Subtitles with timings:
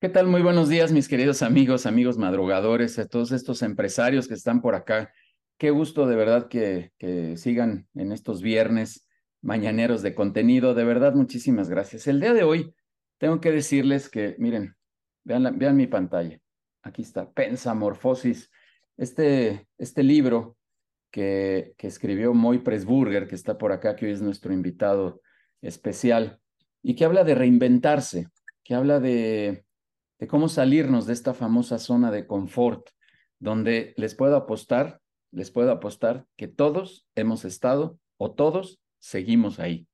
[0.00, 0.28] ¿Qué tal?
[0.28, 4.74] Muy buenos días, mis queridos amigos, amigos madrugadores, a todos estos empresarios que están por
[4.74, 5.12] acá.
[5.58, 6.90] Qué gusto de verdad que,
[7.36, 9.06] sigan en estos viernes
[9.42, 10.72] mañaneros de contenido.
[10.72, 12.06] De verdad, muchísimas gracias.
[12.06, 12.74] El día de hoy
[13.18, 14.74] tengo que decirles que, miren,
[15.22, 16.40] vean, vean mi pantalla.
[16.80, 18.50] Aquí está, Pensamorfosis.
[18.96, 20.56] Este, este libro
[21.10, 25.20] que, que escribió Moy Presburger, que está por acá, que hoy es nuestro invitado
[25.60, 26.40] especial,
[26.82, 28.28] y que habla de reinventarse,
[28.64, 29.66] que habla de
[30.20, 32.90] de cómo salirnos de esta famosa zona de confort,
[33.38, 35.00] donde les puedo apostar,
[35.32, 39.88] les puedo apostar que todos hemos estado o todos seguimos ahí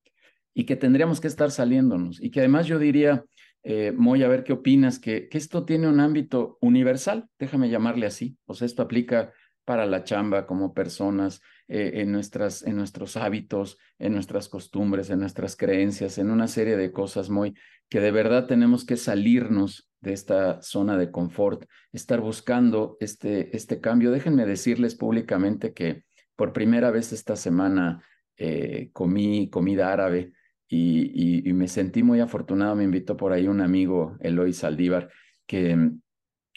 [0.52, 2.20] y que tendríamos que estar saliéndonos.
[2.20, 3.24] Y que además yo diría,
[3.62, 8.06] eh, Moy, a ver qué opinas, que, que esto tiene un ámbito universal, déjame llamarle
[8.06, 9.32] así, o sea, esto aplica
[9.64, 15.18] para la chamba como personas, eh, en, nuestras, en nuestros hábitos, en nuestras costumbres, en
[15.18, 17.54] nuestras creencias, en una serie de cosas muy
[17.88, 23.80] que de verdad tenemos que salirnos de esta zona de confort, estar buscando este, este
[23.80, 24.10] cambio.
[24.10, 26.04] Déjenme decirles públicamente que
[26.36, 28.04] por primera vez esta semana
[28.36, 30.32] eh, comí comida árabe
[30.68, 32.74] y, y, me sentí muy afortunado.
[32.74, 35.10] Me invitó por ahí un amigo, Eloy Saldívar,
[35.46, 35.76] que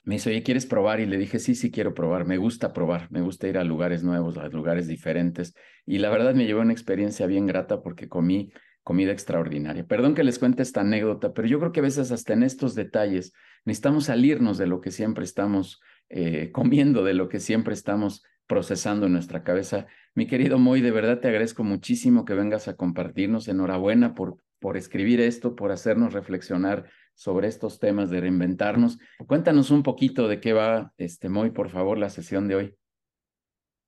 [0.10, 1.00] me dice, oye, ¿quieres probar?
[1.00, 4.04] Y le dije, sí, sí quiero probar, me gusta probar, me gusta ir a lugares
[4.04, 5.54] nuevos, a lugares diferentes.
[5.86, 8.52] Y la verdad me llevó una experiencia bien grata porque comí
[8.90, 9.86] comida extraordinaria.
[9.86, 12.74] Perdón que les cuente esta anécdota, pero yo creo que a veces hasta en estos
[12.74, 18.24] detalles necesitamos salirnos de lo que siempre estamos eh, comiendo, de lo que siempre estamos
[18.48, 19.86] procesando en nuestra cabeza.
[20.16, 23.48] Mi querido Moy, de verdad te agradezco muchísimo que vengas a compartirnos.
[23.48, 28.98] Enhorabuena por, por escribir esto, por hacernos reflexionar sobre estos temas de reinventarnos.
[29.28, 32.76] Cuéntanos un poquito de qué va, este, Moy, por favor, la sesión de hoy.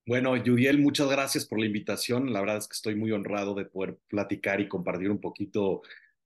[0.04, 2.32] Bueno, Yudiel, muchas gracias por la invitación.
[2.32, 5.82] La verdad es que estoy muy honrado de poder platicar y compartir un poquito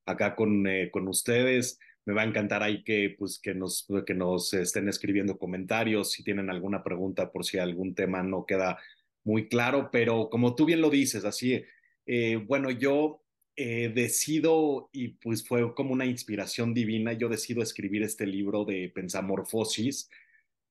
[0.06, 1.78] acá con, eh, con ustedes.
[2.06, 6.24] Me va a encantar ahí que, pues, que, nos, que nos estén escribiendo comentarios, si
[6.24, 8.78] tienen alguna pregunta por si algún tema no queda
[9.24, 11.62] muy claro, pero como tú bien lo dices, así,
[12.06, 13.24] eh, bueno, yo
[13.56, 18.90] eh, decido, y pues fue como una inspiración divina, yo decido escribir este libro de
[18.94, 20.08] Pensamorfosis,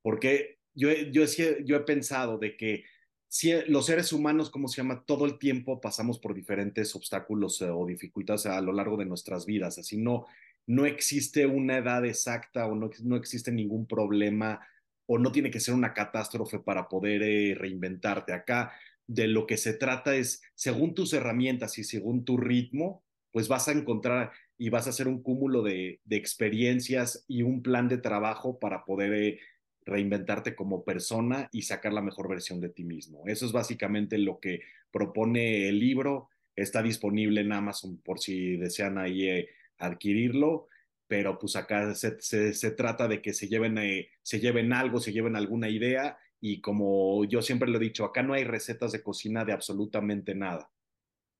[0.01, 1.25] porque yo, yo,
[1.65, 2.85] yo he pensado de que
[3.27, 5.03] si los seres humanos, ¿cómo se llama?
[5.05, 9.45] Todo el tiempo pasamos por diferentes obstáculos eh, o dificultades a lo largo de nuestras
[9.45, 10.25] vidas, así no,
[10.67, 14.65] no existe una edad exacta o no, no existe ningún problema
[15.07, 18.33] o no tiene que ser una catástrofe para poder eh, reinventarte.
[18.33, 18.71] Acá
[19.07, 23.67] de lo que se trata es, según tus herramientas y según tu ritmo, pues vas
[23.67, 27.97] a encontrar y vas a hacer un cúmulo de, de experiencias y un plan de
[27.97, 29.39] trabajo para poder eh,
[29.85, 33.23] reinventarte como persona y sacar la mejor versión de ti mismo.
[33.27, 36.29] Eso es básicamente lo que propone el libro.
[36.55, 40.67] Está disponible en Amazon por si desean ahí eh, adquirirlo,
[41.07, 45.35] pero pues acá se, trata de que se lleven, eh, se lleven algo, se lleven
[45.35, 49.45] alguna idea y como yo siempre lo he dicho, acá no hay recetas de cocina
[49.45, 50.71] de absolutamente nada.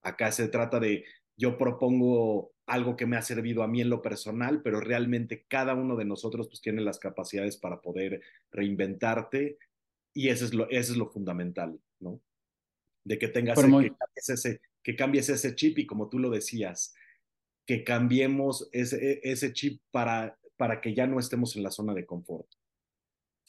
[0.01, 1.03] Acá se trata de,
[1.38, 5.75] yo propongo algo que me ha servido a mí en lo personal, pero realmente cada
[5.75, 9.57] uno de nosotros pues tiene las capacidades para poder reinventarte
[10.13, 12.22] y eso es lo, eso es lo fundamental, ¿no?
[13.03, 13.90] De que tengas, muy...
[13.90, 16.95] que, cambies ese, que cambies ese chip y como tú lo decías,
[17.68, 22.06] que cambiemos ese, ese chip para, para que ya no estemos en la zona de
[22.06, 22.47] confort.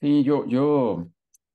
[0.01, 1.09] Sí, yo, yo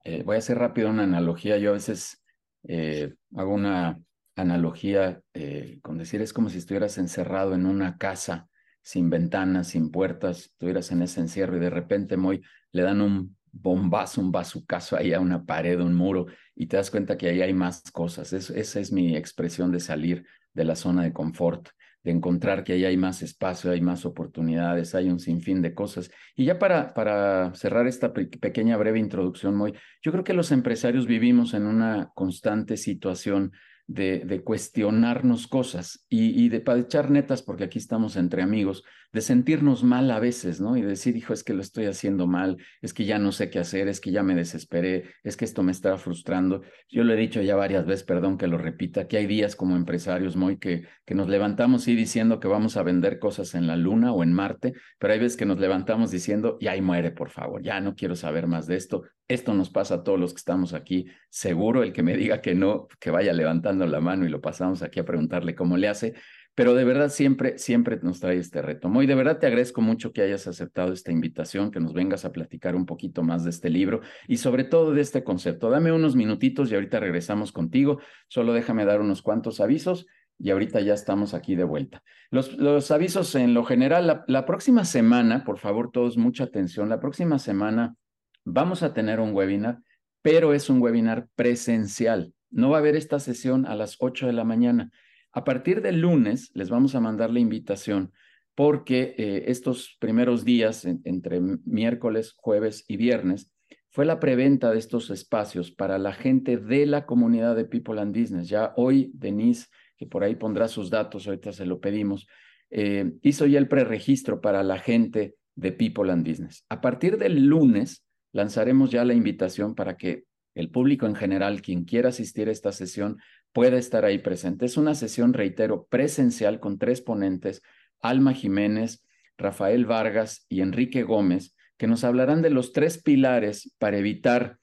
[0.03, 1.58] eh, voy a hacer rápido una analogía.
[1.58, 2.24] Yo a veces
[2.64, 4.02] eh, hago una
[4.41, 8.47] analogía eh, con decir es como si estuvieras encerrado en una casa
[8.81, 12.41] sin ventanas, sin puertas, estuvieras en ese encierro y de repente muy,
[12.72, 16.90] le dan un bombazo, un bazucazo ahí a una pared, un muro y te das
[16.90, 18.34] cuenta que ahí hay más cosas.
[18.34, 21.69] esa es mi expresión de salir de la zona de confort
[22.03, 26.09] de encontrar que ahí hay más espacio, hay más oportunidades, hay un sinfín de cosas.
[26.35, 31.05] Y ya para, para cerrar esta pequeña breve introducción, Moy, yo creo que los empresarios
[31.05, 33.52] vivimos en una constante situación
[33.93, 39.84] de, cuestionarnos cosas y, de para echar netas, porque aquí estamos entre amigos, de sentirnos
[39.84, 40.78] mal a veces, ¿no?
[40.78, 43.59] Y decir, hijo, es que lo estoy haciendo mal, es que ya no sé qué
[43.59, 46.61] hacer, es que ya me desesperé, es que esto me está frustrando.
[46.90, 49.76] Yo lo he dicho ya varias veces, perdón que lo repita, que hay días como
[49.76, 53.76] empresarios, muy que, que nos levantamos y diciendo que vamos a vender cosas en la
[53.76, 57.29] Luna o en Marte, pero hay veces que nos levantamos diciendo, ya ahí muere, por
[57.29, 60.40] favor, ya no quiero saber más de esto, esto nos pasa a todos los que
[60.40, 61.08] estamos aquí.
[61.29, 64.83] Seguro el que me diga que no, que vaya levantando la mano y lo pasamos
[64.83, 66.13] aquí a preguntarle cómo le hace.
[66.53, 68.89] Pero de verdad siempre, siempre nos trae este reto.
[68.89, 72.33] Muy de verdad te agradezco mucho que hayas aceptado esta invitación, que nos vengas a
[72.33, 75.69] platicar un poquito más de este libro y sobre todo de este concepto.
[75.69, 77.99] Dame unos minutitos y ahorita regresamos contigo.
[78.28, 80.07] Solo déjame dar unos cuantos avisos.
[80.43, 82.01] y ahorita ya estamos aquí de vuelta.
[82.31, 86.89] Los, los avisos en lo general, la, la, próxima semana, por favor todos, mucha atención,
[86.89, 87.95] la próxima semana
[88.43, 89.79] vamos a tener un webinar,
[90.22, 92.33] pero es un webinar presencial.
[92.52, 94.92] No va a haber esta sesión a las 8 de la mañana.
[95.32, 98.12] A partir del lunes les vamos a mandar la invitación
[98.53, 103.52] porque eh, estos primeros días, entre miércoles, jueves y viernes,
[103.90, 108.18] fue la preventa de estos espacios para la gente de la comunidad de People and
[108.18, 108.48] Business.
[108.48, 109.68] Ya hoy Denise,
[109.98, 112.28] que por ahí pondrá sus datos, ahorita se lo pedimos,
[112.70, 116.66] eh, hizo ya el preregistro para la gente de People and Business.
[116.70, 120.24] A partir del lunes lanzaremos ya la invitación para que
[120.56, 123.18] el público en general, quien quiera asistir a esta sesión,
[123.53, 124.66] pueda estar ahí presente.
[124.66, 127.62] Es una sesión, reitero, presencial con tres ponentes
[128.02, 129.06] Alma Jiménez,
[129.38, 134.59] Rafael Vargas y Enrique Gómez, que nos hablarán de los tres pilares para evitar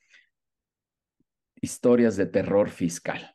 [1.61, 3.35] historias de terror fiscal.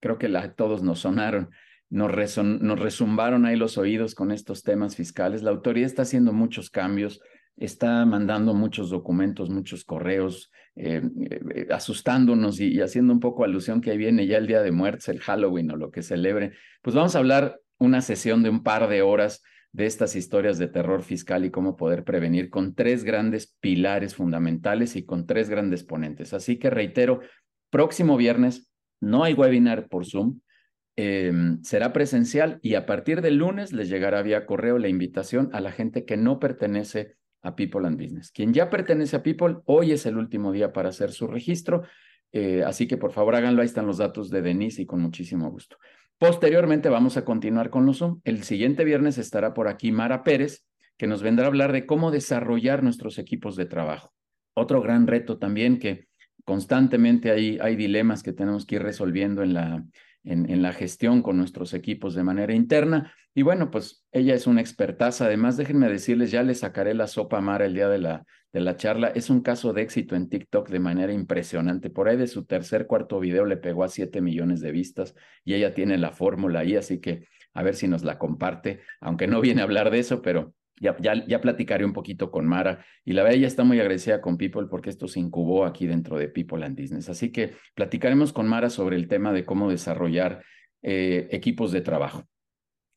[0.00, 1.50] Creo que todos nos sonaron,
[1.88, 5.42] nos, nos resumbaron ahí los oídos con estos temas fiscales.
[5.42, 7.20] La autoridad está haciendo muchos cambios,
[7.56, 11.02] está mandando muchos documentos, muchos correos, eh,
[11.54, 15.08] eh, asustándonos y, haciendo un poco alusión que ahí viene ya el Día de Muertes,
[15.08, 16.52] el Halloween o lo que celebre.
[16.82, 19.42] Pues vamos a hablar una sesión de un par de horas
[19.72, 24.94] de estas historias de terror fiscal y cómo poder prevenir con tres grandes pilares fundamentales
[24.94, 26.32] y con tres grandes ponentes.
[26.32, 27.20] Así que reitero,
[27.70, 30.40] próximo viernes no hay webinar por Zoom,
[30.96, 35.60] em, será presencial y a partir del lunes les llegará vía correo la invitación a
[35.60, 38.32] la gente que no pertenece a People and Business.
[38.32, 41.82] Quien ya pertenece a People, hoy es el último día para hacer su registro,
[42.32, 45.50] eh, así que por favor háganlo, ahí están los datos de Denise y con muchísimo
[45.50, 45.76] gusto.
[46.18, 48.20] Posteriormente vamos a continuar con los Zoom.
[48.24, 50.64] El siguiente viernes estará por aquí Mara Pérez,
[50.96, 54.12] que nos vendrá a hablar de cómo desarrollar nuestros equipos de trabajo.
[54.54, 56.06] Otro gran reto también que
[56.44, 59.84] constantemente hay, hay dilemas que tenemos que ir resolviendo en la,
[60.24, 63.12] en, la gestión con nuestros equipos de manera interna.
[63.34, 65.26] Y bueno, pues ella es una expertaza.
[65.26, 68.76] Además, déjenme decirles, ya le sacaré la sopa a el día de la, de la
[68.76, 69.08] charla.
[69.08, 71.90] Es un caso de éxito en TikTok de manera impresionante.
[71.90, 75.54] Por ahí de su tercer, cuarto video le pegó a 7 millones de vistas y
[75.54, 79.40] ella tiene la fórmula ahí, así que a ver si nos la comparte, aunque no
[79.40, 82.84] viene a hablar de eso, pero ya, ya, ya platicaré un poquito con Mara.
[83.04, 86.18] Y la verdad, ella está muy agradecida con People porque esto se incubó aquí dentro
[86.18, 87.08] de People and Business.
[87.08, 90.42] Así que platicaremos con Mara sobre el tema de cómo desarrollar
[90.82, 92.26] eh, equipos de trabajo.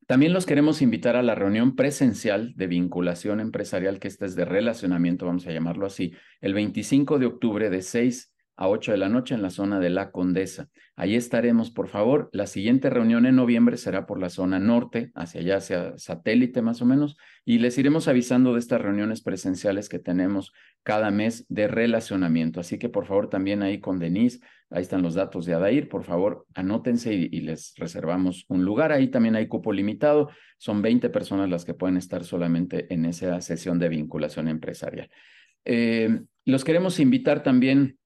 [0.08, 4.46] También los queremos invitar a la reunión presencial de vinculación empresarial, que esta es de
[4.46, 9.08] relacionamiento, vamos a llamarlo así, el 25 de octubre de 6 a 8 de la
[9.08, 10.68] noche en la zona de La Condesa.
[10.96, 12.30] Ahí estaremos, por favor.
[12.34, 16.82] La siguiente reunión en noviembre será por la zona norte, hacia allá, hacia satélite más
[16.82, 21.68] o menos, y les iremos avisando de estas reuniones presenciales que tenemos cada mes de
[21.68, 22.60] relacionamiento.
[22.60, 24.40] Así que, por favor, también ahí con Denise,
[24.72, 28.92] ahí están los datos de Adair, por favor, anótense y, y les reservamos un lugar.
[28.92, 33.40] Ahí también hay cupo limitado, son 20 personas las que pueden estar solamente en esa
[33.42, 35.10] sesión de vinculación empresarial.
[35.70, 37.98] Eh, los queremos invitar también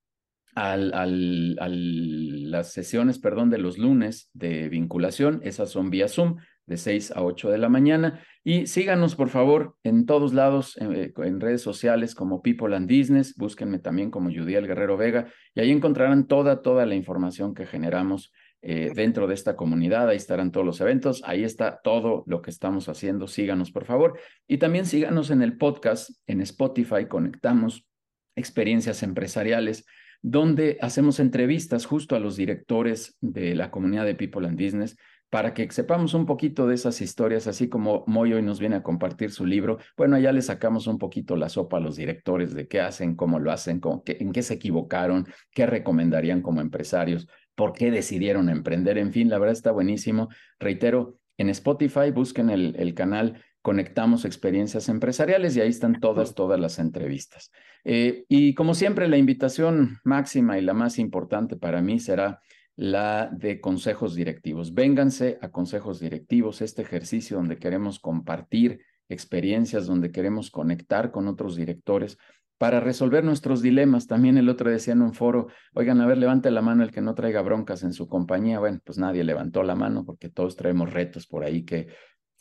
[0.55, 5.41] al, al, las sesiones, perdón, de los lunes de vinculación.
[5.43, 8.23] Esas son vía Zoom de 6 a 8 de la mañana.
[8.43, 13.35] Y síganos, por favor, en todos lados, en, en redes sociales como People and Business.
[13.35, 18.31] Búsquenme también como Judiel Guerrero Vega y ahí encontrarán toda, toda la información que generamos
[18.63, 20.07] eh, dentro de esta comunidad.
[20.07, 21.23] Ahí estarán todos los eventos.
[21.25, 23.27] Ahí está todo lo que estamos haciendo.
[23.27, 24.19] Síganos, por favor.
[24.47, 27.07] Y también síganos en el podcast, en Spotify.
[27.07, 27.87] Conectamos
[28.35, 29.85] experiencias empresariales
[30.21, 34.95] donde hacemos entrevistas justo a los directores de la comunidad de People and Business
[35.29, 38.83] para que sepamos un poquito de esas historias, así como Moy hoy nos viene a
[38.83, 39.77] compartir su libro.
[39.95, 43.39] Bueno, ya le sacamos un poquito la sopa a los directores de qué hacen, cómo
[43.39, 48.97] lo hacen, qué, en qué se equivocaron, qué recomendarían como empresarios, por qué decidieron emprender.
[48.97, 50.27] En fin, la verdad está buenísimo.
[50.59, 56.79] Reitero, en Spotify busquen el canal conectamos experiencias empresariales y ahí están todas, todas las
[56.79, 57.51] entrevistas.
[57.83, 62.41] Eh, y como siempre, la invitación máxima y la más importante para mí será
[62.75, 64.73] la de consejos directivos.
[64.73, 71.55] Vénganse a consejos directivos, este ejercicio donde queremos compartir experiencias, donde queremos conectar con otros
[71.55, 72.17] directores
[72.57, 74.07] para resolver nuestros dilemas.
[74.07, 77.01] También el otro decía en un foro, oigan, a ver, levante la mano el que
[77.01, 78.59] no traiga broncas en su compañía.
[78.59, 81.87] Bueno, pues nadie levantó la mano porque todos traemos retos por ahí que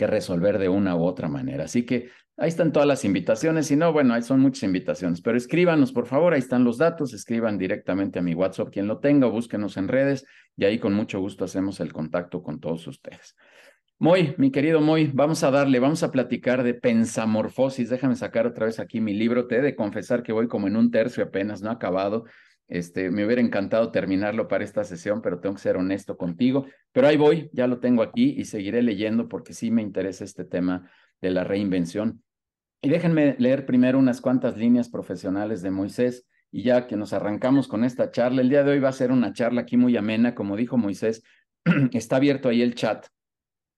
[0.01, 1.65] que resolver de una u otra manera.
[1.65, 3.67] Así que ahí están todas las invitaciones.
[3.67, 7.13] Si no, bueno, ahí son muchas invitaciones, pero escríbanos, por favor, ahí están los datos,
[7.13, 10.25] escriban directamente a mi WhatsApp quien lo tenga, búsquenos en redes
[10.57, 13.37] y ahí con mucho gusto hacemos el contacto con todos ustedes.
[13.99, 17.91] Moy, mi querido Moy, vamos a darle, vamos a platicar de pensamorfosis.
[17.91, 19.49] Déjame sacar otra vez aquí mi libro.
[19.49, 22.25] Te he de confesar que voy como en un tercio apenas, no acabado.
[22.71, 26.67] Este, me hubiera encantado terminarlo para esta sesión, pero tengo que ser honesto contigo.
[26.93, 30.45] Pero ahí voy, ya lo tengo aquí y seguiré leyendo porque sí me interesa este
[30.45, 30.89] tema
[31.21, 32.23] de la reinvención.
[32.81, 37.67] Y déjenme leer primero unas cuantas líneas profesionales de Moisés y ya que nos arrancamos
[37.67, 40.35] con esta charla, el día de hoy va a ser una charla aquí muy amena,
[40.37, 41.25] como dijo Moisés,
[41.93, 43.07] está abierto ahí el chat.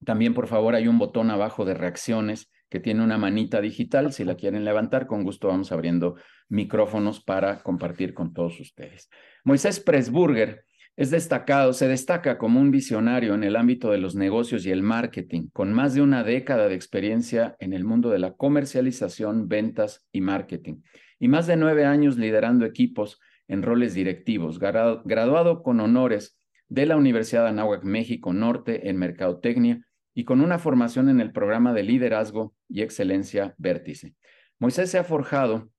[0.05, 4.11] También, por favor, hay un botón abajo de reacciones que tiene una manita digital.
[4.13, 6.15] Si la quieren levantar, con gusto vamos abriendo
[6.49, 9.11] micrófonos para compartir con todos ustedes.
[9.43, 10.65] Moisés Presburger
[10.95, 14.81] es destacado, se destaca como un visionario en el ámbito de los negocios y el
[14.81, 20.07] marketing, con más de una década de experiencia en el mundo de la comercialización, ventas
[20.11, 20.81] y marketing,
[21.19, 26.39] y más de nueve años liderando equipos en roles directivos, graduado con honores
[26.69, 31.31] de la Universidad de Anáhuac, México Norte en Mercadotecnia y con una formación en el
[31.31, 34.13] programa de liderazgo y excelencia Vértice.
[34.59, 35.69] Moisés se ha forjado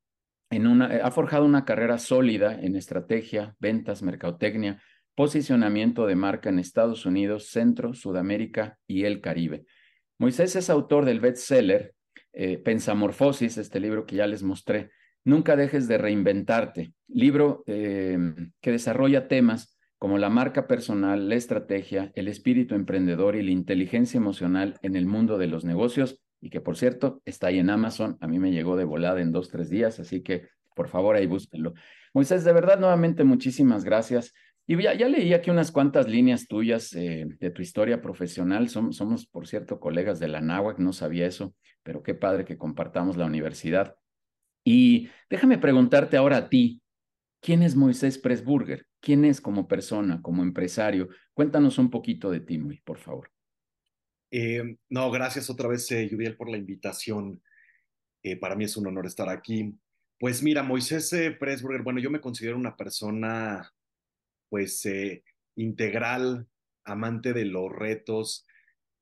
[0.50, 4.82] en una, ha forjado una carrera sólida en estrategia, ventas, mercadotecnia,
[5.14, 9.64] posicionamiento de marca en Estados Unidos, Centro, Sudamérica y el Caribe.
[10.18, 11.94] Moisés es autor del bestseller
[12.32, 14.90] eh, Pensamorfosis, este libro que ya les mostré.
[15.24, 18.18] Nunca dejes de reinventarte, libro eh,
[18.60, 19.73] que desarrolla temas
[20.04, 25.06] como la marca personal, la estrategia, el espíritu emprendedor y la inteligencia emocional en el
[25.06, 28.18] mundo de los negocios y que por cierto está ahí en Amazon.
[28.20, 31.26] A mí me llegó de volada en dos, tres días, así que por favor ahí
[31.26, 31.72] búsquenlo.
[32.12, 34.34] Moisés, de verdad, nuevamente muchísimas gracias.
[34.66, 38.68] Y ya, ya leí aquí unas cuantas líneas tuyas eh, de tu historia profesional.
[38.68, 43.16] somos, por cierto, colegas de la NAWAC, no sabía eso, pero qué padre que compartamos
[43.16, 43.96] la universidad.
[44.66, 46.82] Y déjame preguntarte ahora a ti,
[47.44, 48.86] ¿quién es Moisés Presburger?
[49.00, 51.10] ¿Quién es como persona, como empresario?
[51.34, 53.30] Cuéntanos un poquito de ti, muy, por favor.
[54.30, 57.42] Eh, no, gracias otra vez, eh, por la invitación.
[58.22, 59.78] Eh, para mí es un honor estar aquí.
[60.18, 63.70] Pues mira, Moisés Presburger, bueno, yo me considero una persona
[64.48, 65.22] pues eh,
[65.56, 66.48] integral,
[66.84, 68.46] amante de los retos,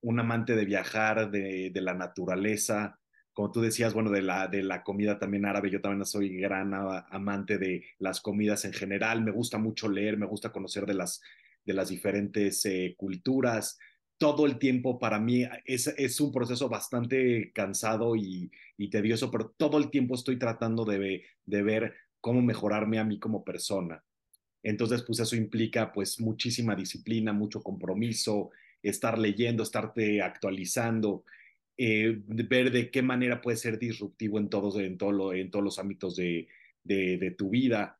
[0.00, 2.98] un amante de viajar, de, la naturaleza.
[3.32, 6.72] Como tú decías, bueno, de la, de la comida también árabe, yo también soy gran
[6.74, 9.22] amante de las comidas en general.
[9.22, 11.22] Me gusta mucho leer, me gusta conocer de las,
[11.64, 13.78] de las diferentes eh, culturas.
[14.18, 19.54] Todo el tiempo para mí es, es un proceso bastante cansado y, y, tedioso, pero
[19.56, 24.04] todo el tiempo estoy tratando de, de ver cómo mejorarme a mí como persona.
[24.62, 28.50] Entonces, pues eso implica pues muchísima disciplina, mucho compromiso,
[28.82, 31.24] estar leyendo, estarte actualizando,
[31.76, 35.78] eh, ver de qué manera puede ser disruptivo en todos, en todo en todos los
[35.78, 36.48] ámbitos de,
[37.38, 37.98] tu vida.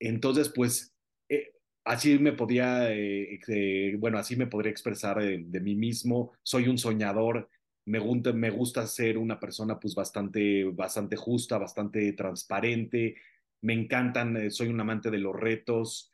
[0.00, 0.94] Entonces, pues
[1.28, 1.52] eh,
[1.84, 6.32] así me podía, eh, bueno, así me podría expresar de, mí mismo.
[6.42, 7.48] Soy un soñador,
[7.86, 13.16] me gusta, me gusta ser una persona pues bastante, bastante justa, bastante transparente,
[13.62, 16.10] me encantan, soy un amante de los retos.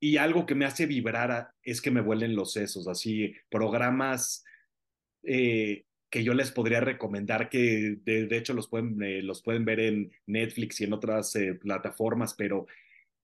[0.00, 4.44] Y algo que me hace vibrar es que me vuelen los sesos, así programas
[5.26, 9.80] eh, que yo les podría recomendar, que de, hecho los pueden, eh, los pueden ver
[9.80, 12.66] en Netflix y en otras plataformas, pero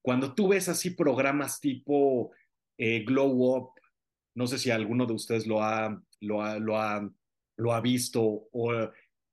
[0.01, 2.31] cuando tú ves así programas tipo
[2.77, 3.69] Glow Up,
[4.35, 7.09] no sé si alguno de ustedes lo ha, lo ha, lo ha,
[7.57, 8.73] lo ha visto o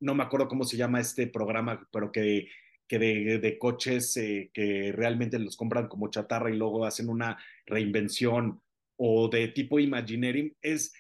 [0.00, 2.48] no me acuerdo cómo se llama este programa, pero que
[2.88, 8.60] que de, coches eh, que realmente los compran como chatarra y luego hacen una reinvención
[8.96, 10.94] o de tipo Imagineering, es,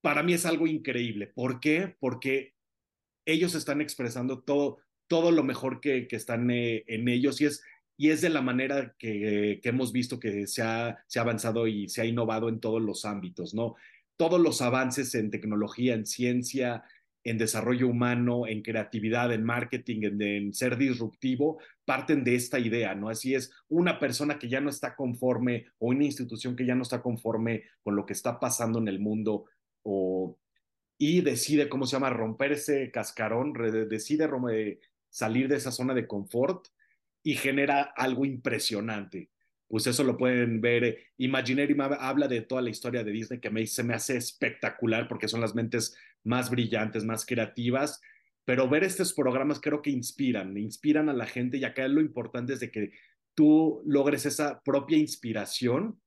[0.00, 1.26] para mí es algo increíble.
[1.26, 1.96] ¿Por qué?
[2.00, 2.54] Porque
[3.26, 7.62] ellos están expresando todo, todo lo mejor que, que están eh, en ellos y es,
[7.96, 11.66] y es de la manera que, que hemos visto que se ha, se ha avanzado
[11.66, 13.74] y se ha innovado en todos los ámbitos, ¿no?
[14.16, 16.84] Todos los avances en tecnología, en ciencia,
[17.24, 23.08] en desarrollo humano, en creatividad, en marketing, en, ser disruptivo, parten de esta idea, ¿no?
[23.08, 26.82] Así es, una persona que ya no está conforme o una institución que ya no
[26.82, 29.44] está conforme con lo que está pasando en el mundo
[30.98, 33.52] y decide, ¿cómo se llama?, romper ese cascarón,
[33.88, 34.28] decide
[35.10, 36.66] salir de esa zona de confort
[37.22, 39.30] y genera algo impresionante
[39.68, 40.98] pues eso lo pueden ver.
[41.18, 45.28] Imaginary habla de toda la historia de Disney que me, se me hace espectacular porque
[45.28, 48.00] son las mentes más brillantes, más creativas,
[48.44, 52.54] pero ver estos programas creo que inspiran, inspiran a la gente y acá lo importante
[52.54, 52.92] es de que
[53.34, 56.00] tú logres esa propia inspiración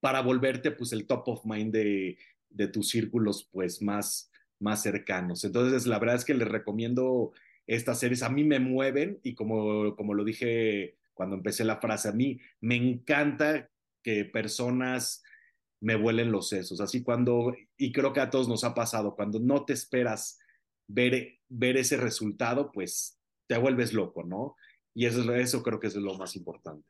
[0.00, 2.18] para volverte pues el top of mind de,
[2.50, 5.44] de tus círculos pues más, más cercanos.
[5.44, 7.32] Entonces la verdad es que les recomiendo
[7.66, 12.08] estas series, a mí me mueven y como, como lo dije cuando empecé la frase,
[12.08, 13.70] a mí me encanta
[14.02, 15.22] que personas
[15.80, 19.38] me vuelen los sesos, así cuando, y creo que a todos nos ha pasado, cuando
[19.38, 20.38] no te esperas
[20.86, 24.56] ver, ver ese resultado, pues te vuelves loco, ¿no?
[24.94, 26.86] Y eso, eso creo que es lo más importante.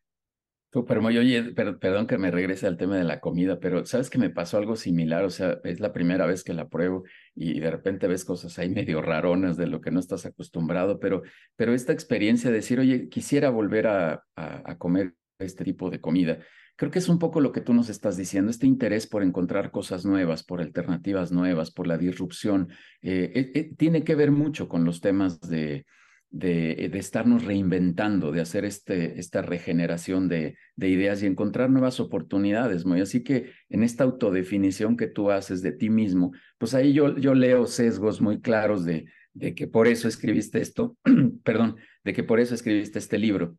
[0.73, 4.31] Muy, oye, perdón que me regrese al tema de la comida, pero sabes que me
[4.31, 7.03] pasó algo similar, o sea, es la primera vez que la pruebo
[7.35, 11.23] y de repente ves cosas ahí medio raronas de lo que no estás acostumbrado, pero,
[11.57, 16.39] pero esta experiencia de decir, oye, quisiera volver a, a, comer este tipo de comida,
[16.77, 19.73] creo que es un poco lo que tú nos estás diciendo, este interés por encontrar
[19.73, 22.69] cosas nuevas, por alternativas nuevas, por la disrupción,
[23.03, 25.85] eh, eh, eh, tiene que ver mucho con los temas de
[26.31, 32.87] de, estarnos reinventando, de hacer este, esta regeneración de, de, ideas y encontrar nuevas oportunidades.
[32.87, 37.17] Muy así que en esta autodefinición que tú haces de ti mismo, pues ahí yo,
[37.19, 40.97] yo leo sesgos muy claros de, de que por eso escribiste esto,
[41.45, 43.57] perdón, de que por eso escribiste este libro.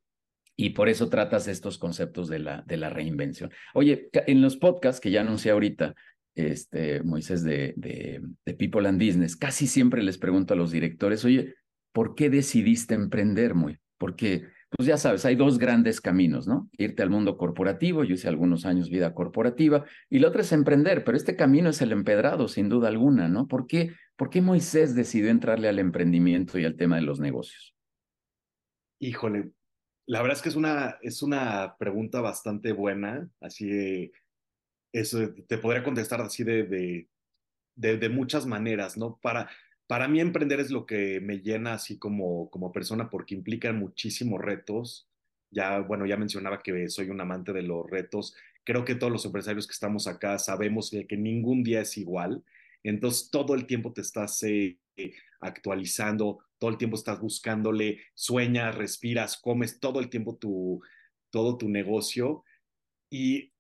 [0.58, 3.52] Y por eso tratas estos conceptos de la, de la reinvención.
[3.74, 5.96] Oye, en los podcasts que ya anuncié ahorita,
[6.36, 11.26] este, Moisés de, de, de People and Business, casi siempre les pregunto a los directores,
[11.26, 11.56] oye,
[11.92, 13.80] ¿por qué decidiste emprender, muy?
[13.98, 16.70] Porque, pues ya sabes, hay dos grandes caminos, ¿no?
[16.78, 21.04] Irte al mundo corporativo, yo hice algunos años vida corporativa, y la otra es emprender,
[21.04, 23.48] pero este camino es el empedrado, sin duda alguna, ¿no?
[23.48, 27.76] ¿Por qué, ¿Por qué Moisés decidió entrarle al emprendimiento y al tema de los negocios?
[29.00, 29.52] Híjole,
[30.08, 34.12] la verdad es que es una, es una pregunta bastante buena, así
[34.94, 37.08] eso te podría contestar así de,
[37.76, 39.20] de, de muchas maneras, ¿no?
[39.22, 39.50] Para,
[39.92, 44.40] para mí emprender es lo que me llena así como, como persona porque implica muchísimos
[44.40, 45.10] retos.
[45.50, 48.34] Ya, bueno, ya mencionaba que soy un amante de los retos.
[48.64, 52.42] Creo que todos los empresarios que estamos acá sabemos que, ningún día es igual.
[52.84, 54.78] Entonces, todo el tiempo te estás eh,
[55.42, 60.82] actualizando, todo el tiempo estás buscándole, sueñas, respiras, comes todo el tiempo tu,
[61.32, 62.46] todo tu negocio.
[63.10, 63.52] Y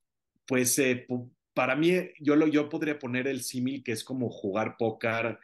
[0.45, 1.05] pues eh,
[1.53, 5.37] para mí, yo, lo, yo podría poner el símil que es como jugar póker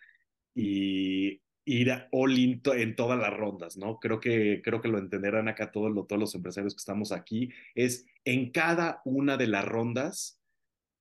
[0.58, 4.00] y ir all in en todas las rondas, ¿no?
[4.00, 8.06] Creo que, creo que lo entenderán acá todos, todos los empresarios que estamos aquí, es
[8.26, 10.40] en cada una de las rondas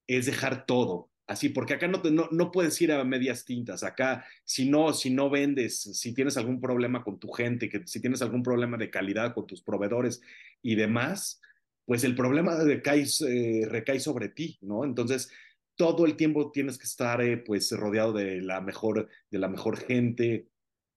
[0.06, 4.24] es dejar todo, así, porque acá no, no, no, puedes ir a medias tintas, acá
[4.44, 8.20] si no, si no vendes, si tienes algún problema con tu gente, que si tienes
[8.20, 10.20] algún problema de calidad con tus proveedores
[10.62, 11.40] y demás,
[11.86, 14.84] pues el problema recae, eh, recae sobre ti, ¿no?
[14.84, 15.30] Entonces,
[15.76, 19.76] todo el tiempo tienes que estar eh, pues rodeado de la mejor, de la mejor
[19.76, 20.48] gente,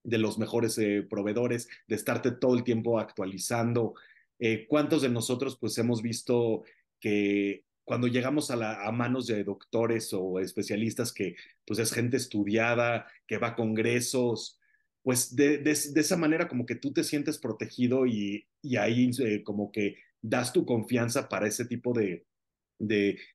[0.04, 3.94] de los mejores eh, proveedores, de estarte todo el tiempo actualizando.
[4.40, 6.64] Eh, ¿Cuántos de nosotros pues hemos visto
[7.00, 13.38] que cuando llegamos a, manos de doctores o especialistas que pues es gente estudiada, que
[13.38, 14.60] va a congresos,
[15.02, 19.10] pues de, esa manera como que tú te sientes protegido y, y ahí
[19.44, 22.26] como que das tu confianza para ese tipo de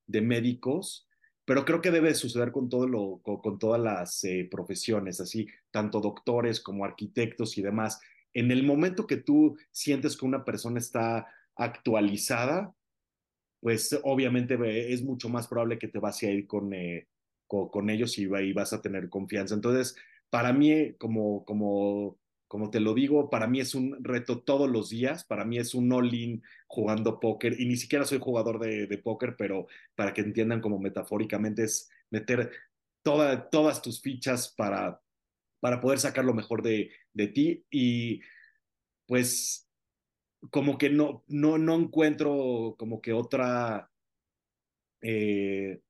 [0.07, 1.09] médicos
[1.45, 6.01] pero creo que debe suceder con, todo lo, con, todas las eh, profesiones, así, tanto
[6.01, 8.01] doctores como arquitectos y demás.
[8.33, 11.27] En el momento que tú sientes que una persona está
[11.57, 12.75] actualizada,
[13.61, 17.09] pues obviamente es mucho más probable que te vas a ir con, eh,
[17.47, 19.55] con, ellos y, y, vas a tener confianza.
[19.55, 19.97] Entonces,
[20.31, 24.91] para mí, como, como como te lo digo, para mí es un reto todos los
[24.91, 29.35] días, para mí es un all-in jugando póker y ni siquiera soy jugador de, póker,
[29.37, 32.51] pero para que entiendan como metafóricamente es meter
[33.03, 35.01] toda, todas tus fichas para,
[35.61, 38.21] para poder sacar lo mejor de, de ti y
[39.07, 39.69] pues
[40.51, 43.91] como que no, no, no encuentro como que otra,
[45.01, 45.81] eh,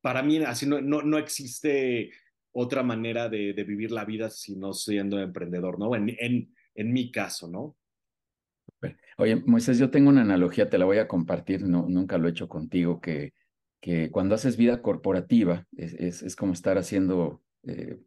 [0.00, 2.12] para mí así no, no, no existe
[2.58, 5.94] otra manera de, vivir la vida si no siendo emprendedor, ¿no?
[5.94, 6.16] En,
[6.74, 7.76] en, mi caso, ¿no?
[9.18, 12.30] Oye, Moisés, yo tengo una analogía, te la voy a compartir, no, nunca lo he
[12.30, 13.34] hecho contigo, que,
[13.80, 17.98] que cuando haces vida corporativa es, es, es como estar haciendo eh,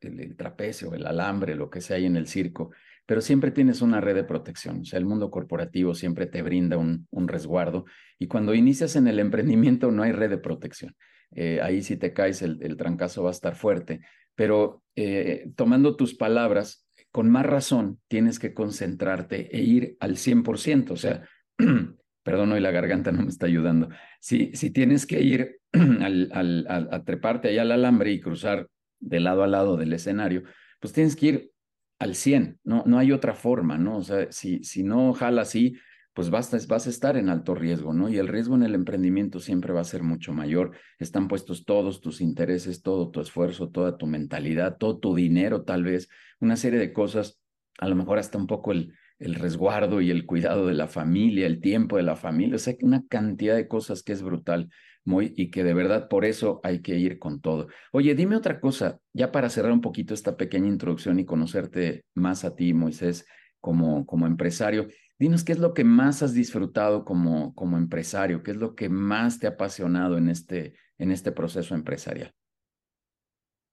[0.00, 2.70] el, el, trapecio, el alambre, lo que sea ahí en el circo,
[3.04, 4.80] pero siempre tienes una red de protección.
[4.80, 7.84] O sea, el mundo corporativo siempre te brinda un, un resguardo
[8.18, 10.96] y cuando inicias en el emprendimiento no hay red de protección.
[11.34, 14.00] Eh, ahí si te caes el, el, trancazo va a estar fuerte.
[14.34, 20.92] Pero eh, tomando tus palabras, con más razón tienes que concentrarte e ir al 100%.
[20.92, 21.22] O sea,
[22.22, 23.88] perdón, hoy la garganta no me está ayudando.
[24.20, 28.68] Si, si tienes que ir al, al, a, treparte allá al alambre y cruzar
[29.00, 30.44] de lado a lado del escenario,
[30.80, 31.52] pues tienes que ir
[31.98, 33.98] al 100, no, no hay otra forma, ¿no?
[33.98, 35.76] O sea, si, si no jala así,
[36.14, 38.08] pues vas a, vas a estar en alto riesgo, ¿no?
[38.08, 40.72] Y el riesgo en el emprendimiento siempre va a ser mucho mayor.
[40.98, 45.84] Están puestos todos tus intereses, todo tu esfuerzo, toda tu mentalidad, todo tu dinero, tal
[45.84, 46.08] vez,
[46.40, 47.40] una serie de cosas,
[47.78, 51.46] a lo mejor hasta un poco el, el resguardo y el cuidado de la familia,
[51.46, 54.68] el tiempo de la familia, o sea, una cantidad de cosas que es brutal,
[55.04, 57.68] muy, y que de verdad por eso hay que ir con todo.
[57.92, 62.44] Oye, dime otra cosa, ya para cerrar un poquito esta pequeña introducción y conocerte más
[62.44, 63.26] a ti, Moisés,
[63.60, 64.88] como, como empresario.
[65.22, 68.88] Dinos qué es lo que más has disfrutado como, como empresario, qué es lo que
[68.88, 72.34] más te ha apasionado en este, en este proceso empresarial.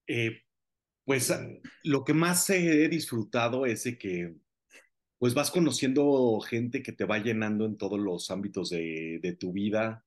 [0.08, 0.44] Eh,
[1.06, 1.34] pues
[1.86, 4.36] lo que más he disfrutado es de que
[5.18, 9.52] pues vas conociendo gente que te va llenando en todos los ámbitos de, de tu
[9.52, 10.06] vida.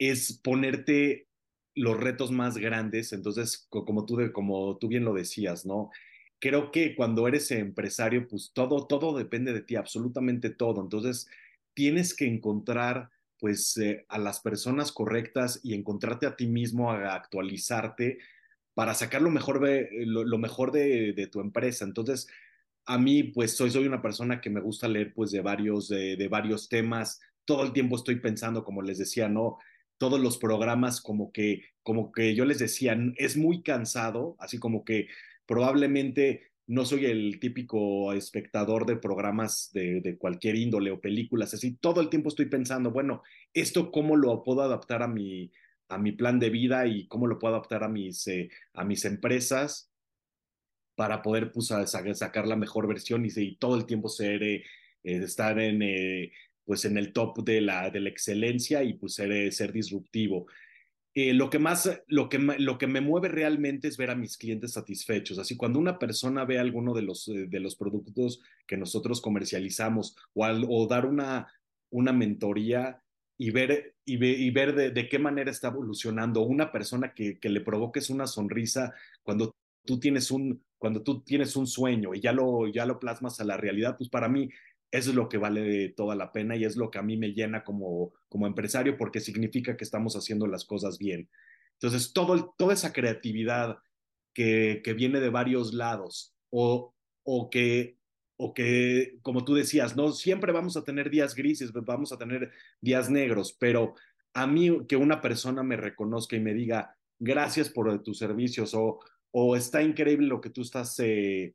[0.00, 1.28] Es ponerte
[1.76, 5.92] los retos más grandes, entonces, como tú, como tú bien lo decías, ¿no?
[6.40, 10.82] Creo que cuando eres empresario, pues todo, todo depende de ti, absolutamente todo.
[10.82, 11.28] Entonces,
[11.74, 17.14] tienes que encontrar, pues, eh, a las personas correctas y encontrarte a ti mismo, a
[17.14, 18.18] actualizarte
[18.74, 21.84] para sacar lo mejor de, lo, lo mejor de, de, tu empresa.
[21.84, 22.26] Entonces,
[22.86, 26.16] a mí, pues, soy, soy una persona que me gusta leer, pues, de varios, de,
[26.16, 27.20] de varios temas.
[27.44, 29.58] Todo el tiempo estoy pensando, como les decía, ¿no?
[30.00, 34.82] todos los programas como que, como que yo les decía, es muy cansado, así como
[34.82, 35.08] que
[35.50, 42.00] probablemente no soy el típico espectador de programas de, cualquier índole o películas, así todo
[42.00, 45.50] el tiempo estoy pensando, bueno, esto cómo lo puedo adaptar a mi,
[45.88, 49.04] a mi plan de vida y cómo lo puedo adaptar a mis, eh, a mis
[49.04, 49.90] empresas
[50.94, 54.62] para poder pues, sacar la mejor versión y, y todo el tiempo ser, eh,
[55.02, 56.30] estar en, eh,
[56.64, 60.46] pues en el top de la, de excelencia y pues ser, ser disruptivo.
[61.14, 64.36] Eh, lo que más, lo que, lo que me mueve realmente es ver a mis
[64.36, 65.38] clientes satisfechos.
[65.38, 70.44] Así, cuando una persona ve alguno de los, de los productos que nosotros comercializamos o,
[70.44, 71.52] al, o dar una,
[71.90, 73.02] una mentoría
[73.36, 77.40] y ver, y, ve, y ver de, de, qué manera está evolucionando, una persona que,
[77.40, 82.20] que le provoques una sonrisa cuando tú tienes un, cuando tú tienes un sueño y
[82.20, 84.48] ya lo, ya lo plasmas a la realidad, pues para mí
[84.90, 87.32] eso es lo que vale toda la pena y es lo que a mí me
[87.32, 91.28] llena como, como empresario porque significa que estamos haciendo las cosas bien.
[91.74, 93.78] Entonces, todo, toda esa creatividad
[94.34, 97.98] que, que viene de varios lados o, o, que,
[98.36, 102.50] o que, como tú decías, no siempre vamos a tener días grises, vamos a tener
[102.80, 103.94] días negros, pero
[104.34, 108.98] a mí que una persona me reconozca y me diga gracias por tus servicios o,
[109.30, 111.54] o está increíble lo que tú estás eh,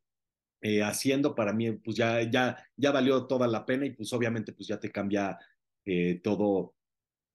[0.67, 4.51] eh, haciendo, para mí pues ya, ya, ya valió toda la pena y pues obviamente
[4.51, 5.37] pues ya te cambia
[5.85, 6.73] eh, todo,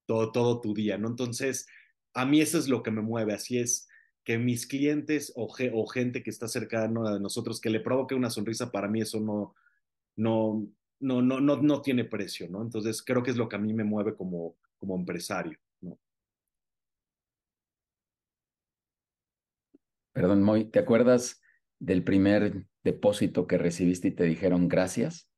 [0.05, 1.07] todo, todo tu día, ¿no?
[1.07, 1.69] Entonces,
[2.13, 3.89] a mí eso es lo que me mueve, así es
[4.25, 5.49] que mis clientes o,
[5.87, 9.55] gente que está cercana de nosotros que le provoque una sonrisa, para mí eso no,
[10.17, 10.67] no,
[10.99, 12.63] no, no, no, no tiene precio, ¿no?
[12.63, 15.57] Entonces, creo que es lo que a mí me mueve como, como empresario.
[20.13, 21.41] Perdón, Moy, ¿te acuerdas
[21.79, 25.29] del primer depósito que recibiste y te dijeron gracias.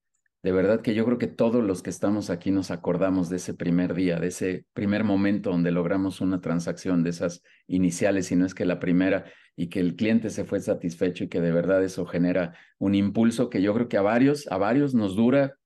[0.42, 3.54] De verdad que yo creo que todos los que estamos aquí nos acordamos de ese
[3.54, 8.44] primer día, de ese primer momento donde logramos una transacción de esas iniciales, si no
[8.44, 9.26] es que la primera,
[9.56, 13.50] y que el cliente se fue satisfecho y que de verdad eso genera un impulso
[13.50, 15.58] que yo creo que a varios, a varios nos dura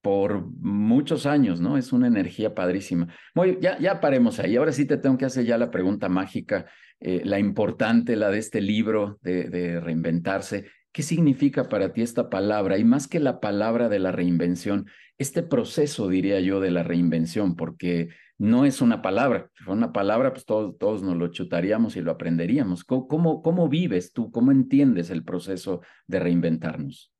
[0.00, 1.76] por muchos años, ¿no?
[1.76, 3.08] Es una energía padrísima.
[3.34, 4.56] Muy, ya, ya paremos ahí.
[4.56, 6.66] Ahora sí te tengo que hacer ya la pregunta mágica,
[6.98, 10.66] eh, la importante, la de este libro de, de reinventarse.
[10.92, 12.76] ¿Qué significa para ti esta palabra?
[12.76, 17.56] Y más que la palabra de la reinvención, este proceso, diría yo, de la reinvención,
[17.56, 19.50] porque no es una palabra.
[19.54, 22.84] Si fuera una palabra, pues todos, todos nos lo chutaríamos y lo aprenderíamos.
[22.84, 24.30] ¿Cómo, cómo, vives tú?
[24.30, 27.10] ¿Cómo entiendes el proceso de reinventarnos?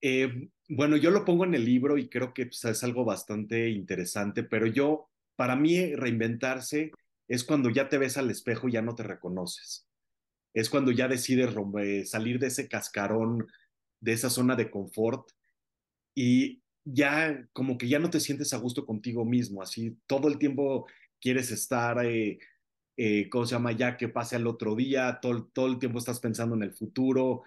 [0.00, 3.68] Eh, bueno, yo lo pongo en el libro y creo que pues, es algo bastante
[3.68, 6.90] interesante, pero yo, para mí, reinventarse
[7.28, 9.86] es cuando ya te ves al espejo y ya no te reconoces
[10.56, 11.54] es cuando ya decides
[12.08, 13.46] salir de ese cascarón,
[14.00, 15.30] de esa zona de confort
[16.14, 20.38] y ya como que ya no te sientes a gusto contigo mismo, así todo el
[20.38, 20.86] tiempo
[21.20, 22.38] quieres estar, eh,
[22.96, 23.72] eh, ¿cómo se llama?
[23.72, 27.42] Ya que pase el otro día, todo, todo el tiempo estás pensando en el futuro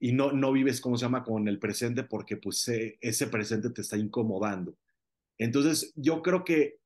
[0.00, 3.70] y no, no vives, ¿cómo se llama?, con el presente porque pues eh, ese presente
[3.70, 4.76] te está incomodando.
[5.38, 6.80] Entonces, yo creo que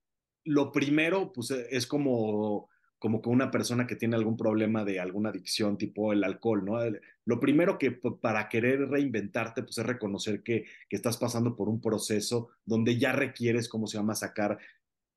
[0.44, 2.68] lo primero, pues es como
[3.06, 6.80] como que una persona que tiene algún problema de alguna adicción tipo el alcohol, ¿no?
[7.24, 11.80] Lo primero que para querer reinventarte, pues es reconocer que, que estás pasando por un
[11.80, 14.58] proceso donde ya requieres, ¿cómo se llama?, sacar,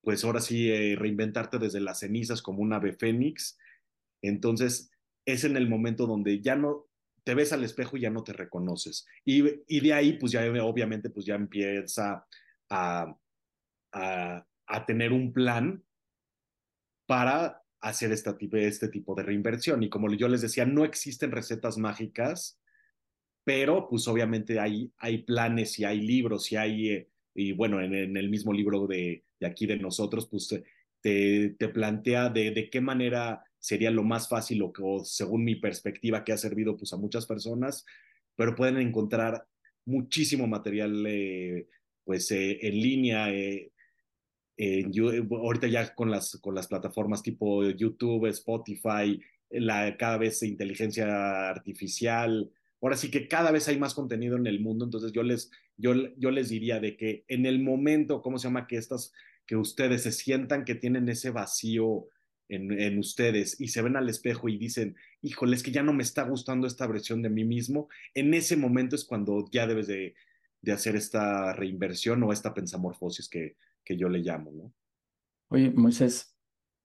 [0.04, 3.58] pues ahora sí, eh, reinventarte desde las cenizas como un ave fénix.
[4.22, 4.92] Entonces,
[5.26, 6.86] es en el momento donde ya no
[7.24, 9.08] te ves al espejo y ya no te reconoces.
[9.26, 12.24] Y, y de ahí, pues ya obviamente, pues ya empieza
[12.70, 13.18] a,
[13.94, 15.84] a, a tener un plan
[17.08, 18.32] para hacer este
[18.68, 19.84] este tipo de reinversión.
[19.84, 22.60] Y como yo les decía, no existen recetas mágicas,
[23.44, 28.18] pero pues obviamente hay, hay planes y hay libros y hay, eh, y bueno, en,
[28.18, 30.48] el mismo libro de, aquí de nosotros, pues
[31.02, 35.56] te, te plantea de, de, qué manera sería lo más fácil o, o según mi
[35.56, 37.86] perspectiva que ha servido pues a muchas personas,
[38.36, 39.46] pero pueden encontrar
[39.90, 41.68] muchísimo material eh,
[42.06, 43.32] pues eh, en línea.
[43.34, 43.72] Eh,
[44.90, 49.20] yo, ahorita ya con las, con las plataformas tipo YouTube, Spotify,
[49.50, 52.52] la, cada vez inteligencia artificial.
[52.82, 55.94] Ahora sí que cada vez hay más contenido en el mundo, entonces yo les, yo,
[56.18, 58.68] yo les diría de que en el momento, ¿cómo se llama?
[58.68, 59.14] Que estas,
[59.46, 62.08] que ustedes se sientan que tienen ese vacío
[62.50, 65.94] en, en, ustedes y se ven al espejo y dicen, híjole, es que ya no
[65.94, 69.88] me está gustando esta versión de mí mismo, en ese momento es cuando ya debes
[69.88, 70.16] de,
[70.62, 74.74] de hacer esta reinversión o esta pensamorfosis que, que yo le llamo, ¿no?
[75.50, 76.36] Oye, Moisés,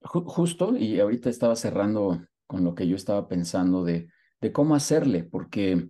[0.00, 4.09] ju justo, y ahorita estaba cerrando con lo que yo estaba pensando de,
[4.40, 5.88] de cómo hacerle, porque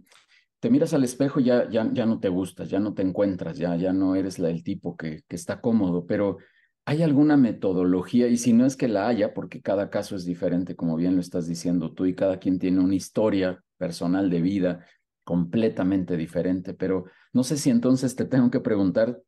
[0.61, 3.59] te miras al espejo y ya, ya, ya no te gustas, ya no te encuentras,
[3.59, 6.39] ya, ya no eres la, el tipo que, que está cómodo, pero
[6.87, 8.29] ¿Hay alguna metodología?
[8.29, 11.23] Y si no es que la haya, porque cada caso es diferente, como bien lo
[11.23, 14.87] estás diciendo tú, y cada quien tiene una historia personal de vida
[15.25, 19.19] completamente diferente, pero no sé si entonces te tengo que preguntar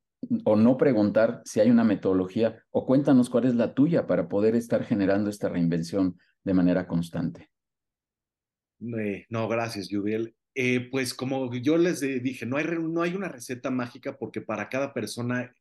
[0.44, 4.54] o no preguntar si hay una metodología, o cuéntanos cuál es la tuya para poder
[4.54, 7.50] estar generando esta reinvención de manera constante.
[8.78, 10.34] No, gracias, Judiel.
[10.54, 14.68] Eh, pues como yo les dije, no hay, no hay una receta mágica porque para
[14.68, 15.54] cada persona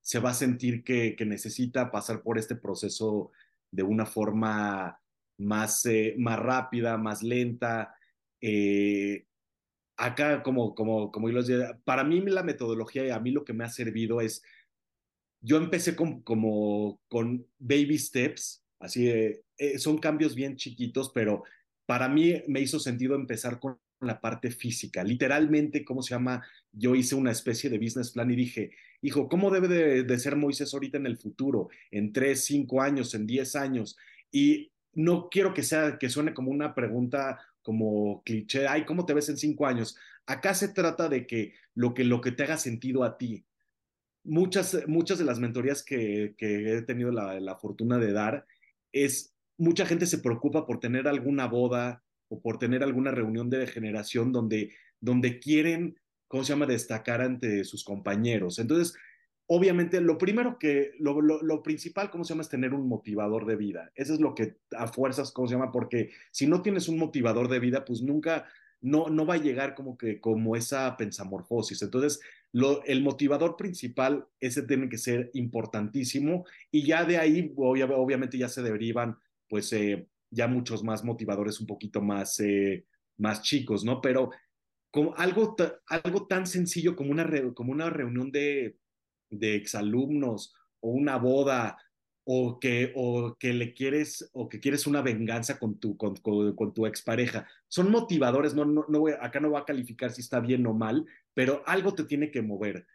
[0.00, 3.32] se va a sentir que, que necesita pasar por este proceso
[3.70, 5.00] de una forma
[5.38, 7.94] más, eh, más rápida, más lenta.
[8.40, 9.26] Eh,
[9.96, 13.52] acá, como, como, como les decía, para mí la metodología y a mí lo que
[13.52, 14.42] me ha servido es,
[15.40, 21.44] yo empecé con, como con baby steps, así de, eh, son cambios bien chiquitos, pero
[21.86, 25.04] para mí me hizo sentido empezar con la parte física.
[25.04, 26.44] Literalmente, ¿cómo se llama?
[26.72, 30.72] Yo hice una especie de business plan y dije, hijo, ¿cómo debe de, ser Moisés
[30.72, 31.68] ahorita en el futuro?
[31.90, 33.96] En tres, cinco años, en diez años.
[34.30, 39.14] Y no quiero que sea, que suene como una pregunta como cliché, ay, ¿cómo te
[39.14, 39.96] ves en cinco años?
[40.26, 43.44] Acá se trata de que lo que, lo que te haga sentido a ti.
[44.22, 48.46] Muchas, muchas de las mentorías que, que he tenido la, la fortuna de dar
[48.92, 53.66] es, mucha gente se preocupa por tener alguna boda o por tener alguna reunión de
[53.66, 55.98] generación donde, donde quieren
[56.34, 58.58] ¿cómo se llama?, destacar ante sus compañeros.
[58.58, 58.96] Entonces,
[59.46, 63.56] obviamente, lo primero que, lo, lo, principal, ¿cómo se llama?, es tener un motivador de
[63.56, 63.92] vida.
[63.94, 65.72] Eso es lo que a fuerzas, ¿cómo se llama?
[65.72, 68.46] Porque si no tienes un motivador de vida, pues nunca,
[68.80, 71.82] no, no va a llegar como que, como esa pensamorfosis.
[71.82, 72.20] Entonces,
[72.52, 78.38] lo, el motivador principal, ese tiene que ser importantísimo y ya de ahí, obvia, obviamente,
[78.38, 82.86] ya se derivan, pues, eh, ya muchos más motivadores un poquito más, eh,
[83.18, 84.00] más chicos, ¿no?
[84.00, 84.30] Pero
[84.90, 85.56] como algo,
[85.88, 88.76] algo tan sencillo como una, como una reunión de,
[89.30, 91.76] de exalumnos o una boda
[92.24, 96.54] o que, o que le quieres o que quieres una venganza con tu, con, con,
[96.56, 97.46] con tu expareja.
[97.68, 100.74] Son motivadores, no, no, no voy, acá no va a calificar si está bien o
[100.74, 102.86] mal, pero algo te tiene que mover.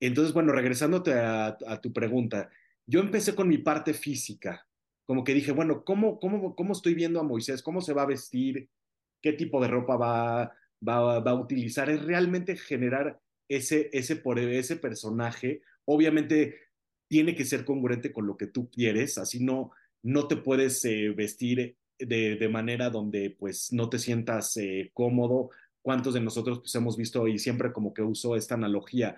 [0.00, 2.50] Entonces, bueno, regresándote a, a tu pregunta,
[2.86, 4.66] yo empecé con mi parte física,
[5.04, 7.62] como que dije, bueno, ¿cómo, cómo, ¿cómo estoy viendo a Moisés?
[7.62, 8.70] ¿Cómo se va a vestir?
[9.20, 10.52] ¿Qué tipo de ropa va,
[10.86, 15.62] va, va a utilizar es realmente generar ese, ese, por ese personaje.
[15.84, 16.54] Obviamente
[17.08, 21.10] tiene que ser congruente con lo que tú quieres, así no, no te puedes eh,
[21.10, 25.50] vestir de, de, manera donde pues no te sientas eh, cómodo.
[25.82, 29.16] ¿Cuántos de nosotros pues, hemos visto, y siempre como que uso esta analogía,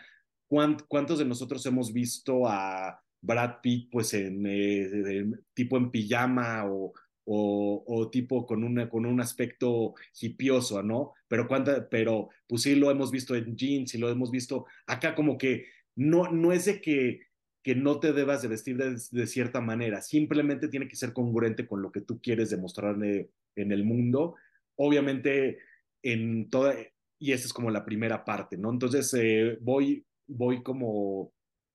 [0.89, 6.95] ¿cuántos de nosotros hemos visto a Brad Pitt pues en, eh, tipo en pijama o,
[7.25, 11.13] o, o, tipo con, una, con un aspecto hipioso, ¿no?
[11.29, 15.15] Pero, cuánta, pero pues sí lo hemos visto en jeans y lo hemos visto acá
[15.15, 17.21] como que no, no es de que,
[17.63, 21.67] que no te debas de vestir de, de cierta manera, simplemente tiene que ser congruente
[21.67, 24.35] con lo que tú quieres demostrar en el mundo.
[24.77, 25.59] Obviamente,
[26.03, 26.75] en toda,
[27.19, 28.71] y esa es como la primera parte, ¿no?
[28.71, 31.33] Entonces, eh, voy, voy como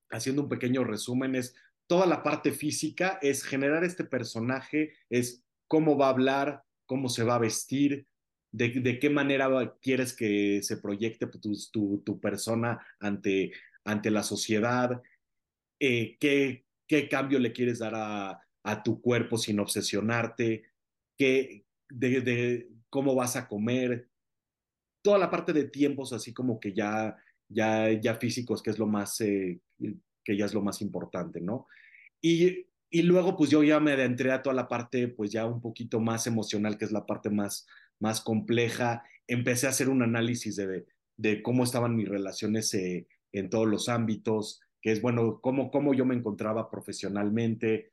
[0.10, 1.56] haciendo un pequeño resumen, es
[1.88, 7.24] toda la parte física es generar este personaje, es cómo va a hablar, cómo se
[7.24, 8.08] va a vestir,
[8.52, 13.52] de, qué manera quieres que se proyecte tu, persona ante,
[13.84, 15.02] ante la sociedad,
[15.80, 20.64] eh, qué, qué cambio le quieres dar a, a tu cuerpo sin obsesionarte,
[21.18, 24.10] qué, de, cómo vas a comer,
[25.02, 27.16] toda la parte de tiempos así como que ya,
[27.48, 29.62] ya, ya físicos, que es lo más, eh,
[30.28, 31.68] que ya es lo más importante, ¿no?
[32.20, 35.62] Y, y luego pues yo ya me adentré a toda la parte pues ya un
[35.62, 37.66] poquito más emocional, que es la parte más,
[37.98, 39.06] más compleja.
[39.26, 40.86] Empecé a hacer un análisis de,
[41.16, 45.94] de cómo estaban mis relaciones eh, en todos los ámbitos, que es bueno, cómo, cómo
[45.94, 47.90] yo me encontraba profesionalmente,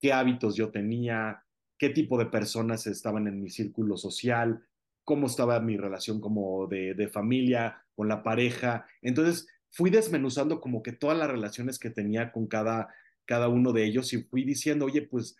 [0.00, 1.44] qué hábitos yo tenía,
[1.76, 4.64] qué tipo de personas estaban en mi círculo social,
[5.04, 8.86] cómo estaba mi relación como de, de familia, con la pareja.
[9.02, 12.88] Entonces fui desmenuzando como que todas las relaciones que tenía con cada,
[13.26, 15.36] cada uno de ellos y fui diciendo, oye, pues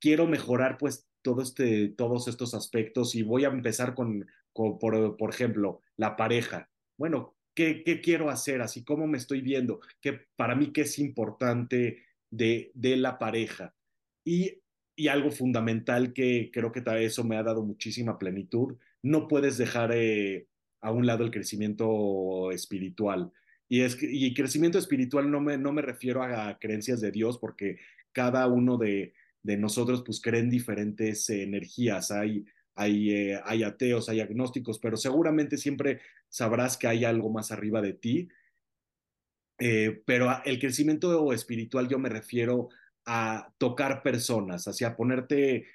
[0.00, 5.16] quiero mejorar pues todo este, todos estos aspectos y voy a empezar con, con por,
[5.16, 6.68] por, ejemplo, la pareja.
[6.98, 8.60] Bueno, ¿qué, ¿qué, quiero hacer?
[8.60, 13.72] Así como me estoy viendo, que para mí qué es importante de, de la pareja.
[14.24, 14.62] Y,
[14.96, 19.92] y, algo fundamental que creo que eso me ha dado muchísima plenitud, no puedes dejar
[19.94, 20.48] eh,
[20.80, 23.30] a un lado el crecimiento espiritual.
[23.68, 27.78] Y, es, y crecimiento espiritual no me, no me refiero a creencias de Dios, porque
[28.12, 29.12] cada uno de,
[29.46, 32.10] de nosotros pues creen diferentes energías.
[32.10, 37.52] Hay, hay, eh, hay ateos, hay agnósticos, pero seguramente siempre sabrás que hay algo más
[37.52, 38.28] arriba de ti.
[39.58, 42.68] Eh, pero el crecimiento espiritual yo me refiero
[43.06, 45.66] a tocar personas, hacia ponerte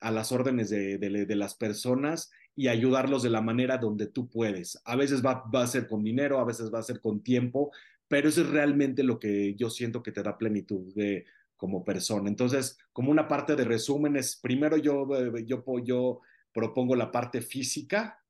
[0.00, 4.28] a las órdenes de, de, de, las personas y ayudarlos de la manera donde tú
[4.28, 4.82] puedes.
[4.84, 7.70] A veces va, va, a ser con dinero, a veces va a ser con tiempo,
[8.08, 11.24] pero eso es realmente lo que yo siento que te da plenitud de
[11.56, 12.28] como persona.
[12.28, 16.20] Entonces, como una parte de resúmenes, primero yo, eh, yo, yo
[16.52, 18.24] propongo la parte física,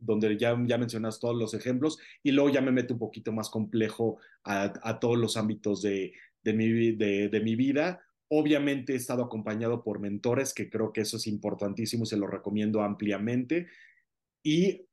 [0.00, 3.48] donde ya, ya mencionas todos los ejemplos, y luego ya me meto un poquito más
[3.50, 8.96] complejo a, a todos los ámbitos de, de, mi, de, de mi vida, Obviamente he
[8.96, 13.68] estado acompañado por mentores, que creo que eso es importantísimo, se lo recomiendo ampliamente.
[14.42, 14.86] Y,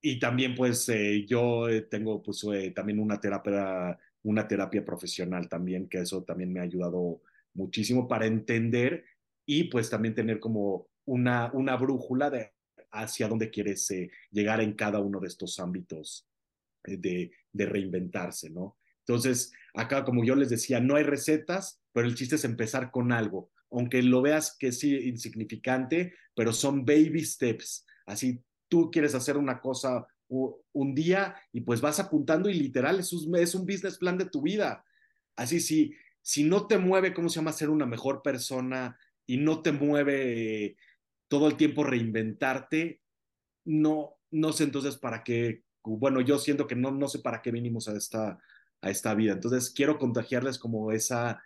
[0.00, 5.88] y también pues eh, yo tengo pues eh, también una terapia, una terapia profesional también,
[5.88, 7.22] que eso también me ha ayudado
[7.54, 9.04] muchísimo para entender
[9.46, 12.52] y pues también tener como una, una brújula de
[12.90, 16.26] hacia dónde quieres eh, llegar en cada uno de estos ámbitos
[16.84, 18.78] eh, de, de reinventarse, ¿no?
[19.00, 23.12] Entonces, acá como yo les decía, no hay recetas, pero el chiste es empezar con
[23.12, 27.86] algo, aunque lo veas que es insignificante, pero son baby steps.
[28.04, 33.12] Así tú quieres hacer una cosa un día y pues vas apuntando y literal es
[33.12, 34.84] un, es un business plan de tu vida.
[35.36, 37.52] Así si, si no te mueve, ¿cómo se llama?
[37.52, 40.76] Ser una mejor persona y no te mueve
[41.28, 43.02] todo el tiempo reinventarte,
[43.64, 47.52] no, no sé entonces para qué, bueno, yo siento que no, no sé para qué
[47.52, 48.40] vinimos a esta,
[48.80, 49.34] a esta vida.
[49.34, 51.40] Entonces quiero contagiarles como esa,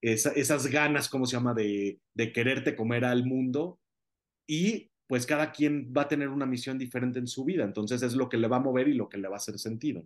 [0.00, 3.78] esa, esas ganas, ¿cómo se llama?, de, de quererte comer al mundo
[4.46, 8.14] y pues cada quien va a tener una misión diferente en su vida, entonces es
[8.14, 10.04] lo que le va a mover y lo que le va a hacer sentido.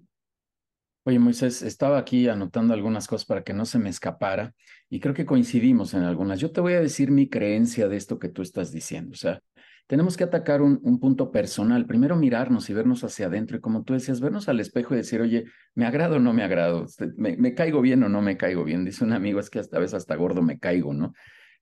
[1.06, 4.54] Oye, Moisés, estaba aquí anotando algunas cosas para que no se me escapara
[4.88, 6.40] y creo que coincidimos en algunas.
[6.40, 9.12] Yo te voy a decir mi creencia de esto que tú estás diciendo.
[9.12, 9.42] O sea,
[9.86, 11.86] tenemos que atacar un, un, punto personal.
[11.86, 15.20] Primero mirarnos y vernos hacia adentro y como tú decías, vernos al espejo y decir,
[15.20, 15.44] oye,
[15.74, 16.84] ¿me agrado o no me agrado?
[16.84, 18.84] Este, ¿Me, caigo bien o no me caigo bien?
[18.84, 21.12] Dice un amigo, es que esta vez hasta gordo me caigo, ¿no?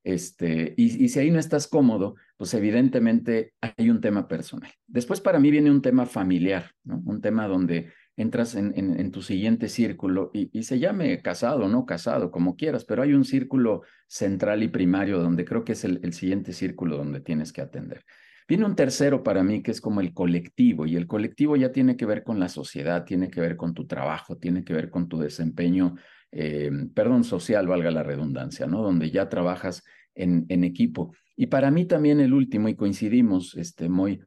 [0.03, 4.71] Este, y, y, si ahí no estás cómodo, pues evidentemente hay un tema personal.
[4.85, 7.01] Después para mí viene un tema familiar, ¿no?
[7.05, 12.55] Un tema donde entras en, tu siguiente círculo y, se llame casado, no casado, como
[12.55, 16.53] quieras, pero hay un círculo central y primario donde creo que es el, el siguiente
[16.53, 18.05] círculo donde tienes que atender.
[18.47, 21.95] Viene un tercero para mí que es como el colectivo y el colectivo ya tiene
[21.95, 25.07] que ver con la sociedad, tiene que ver con tu trabajo, tiene que ver con
[25.07, 25.95] tu desempeño,
[26.31, 28.83] eh, perdón, social, valga la redundancia, ¿no?
[28.83, 31.15] Donde ya trabajas en, en equipo.
[31.35, 34.21] Y para mí también el último, y coincidimos, este, muy,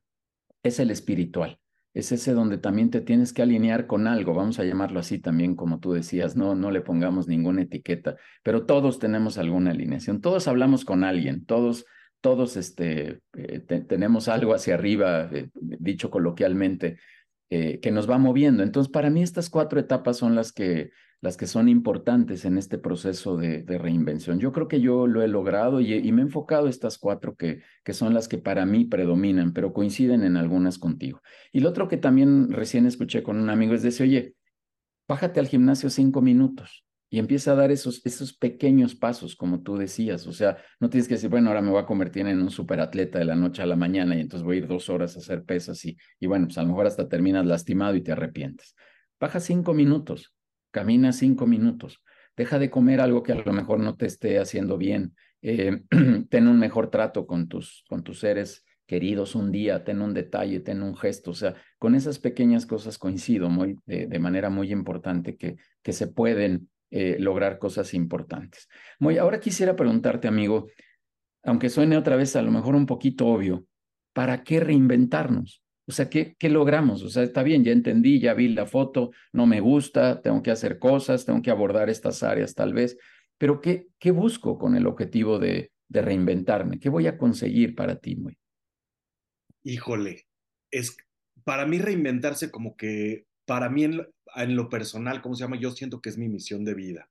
[0.62, 1.60] es el espiritual
[1.96, 5.56] es ese donde también te tienes que alinear con algo, vamos a llamarlo así también,
[5.56, 10.46] como tú decías, no, no le pongamos ninguna etiqueta, pero todos tenemos alguna alineación, todos
[10.46, 11.86] hablamos con alguien, todos,
[12.20, 16.98] todos este, eh, te, tenemos algo hacia arriba, eh, dicho coloquialmente,
[17.48, 18.62] eh, que nos va moviendo.
[18.62, 22.78] Entonces, para mí estas cuatro etapas son las que, las que son importantes en este
[22.78, 24.38] proceso de, reinvención.
[24.38, 27.62] Yo creo que yo lo he logrado y, y, me he enfocado estas cuatro que,
[27.84, 31.22] que son las que para mí predominan, pero coinciden en algunas contigo.
[31.52, 34.34] Y lo otro que también recién escuché con un amigo es decir, oye,
[35.08, 39.76] bájate al gimnasio cinco minutos y empieza a dar esos, esos pequeños pasos, como tú
[39.76, 40.26] decías.
[40.26, 43.18] O sea, no tienes que decir, bueno, ahora me voy a convertir en un superatleta
[43.18, 45.44] de la noche a la mañana y entonces voy a ir dos horas a hacer
[45.44, 48.74] pesas y, y bueno, pues a lo mejor hasta terminas lastimado y te arrepientes.
[49.20, 50.35] Baja cinco minutos,
[50.70, 52.02] camina cinco minutos,
[52.36, 55.82] deja de comer algo que a lo mejor no te esté haciendo bien, eh,
[56.30, 60.60] ten un mejor trato con tus, con tus seres queridos un día, ten un detalle,
[60.60, 65.36] ten un gesto, o sea, con esas pequeñas cosas coincido muy, de, manera muy importante
[65.36, 68.68] que, que se pueden eh, lograr cosas importantes.
[69.00, 70.68] Muy, ahora quisiera preguntarte, amigo,
[71.42, 73.66] aunque suene otra vez a lo mejor un poquito obvio,
[74.12, 75.62] ¿para qué reinventarnos?
[75.88, 77.02] O sea, ¿qué, ¿qué, logramos?
[77.02, 80.50] O sea, está bien, ya entendí, ya vi la foto, no me gusta, tengo que
[80.50, 82.98] hacer cosas, tengo que abordar estas áreas tal vez,
[83.38, 86.80] pero ¿qué, qué busco con el objetivo de, de reinventarme?
[86.80, 88.36] ¿Qué voy a conseguir para ti, muy?
[89.62, 90.26] Híjole,
[90.70, 90.96] es
[91.44, 94.06] para mí reinventarse como que, para mí en
[94.36, 95.58] en lo personal, ¿cómo se llama?
[95.58, 97.08] Yo siento que es mi misión de vida.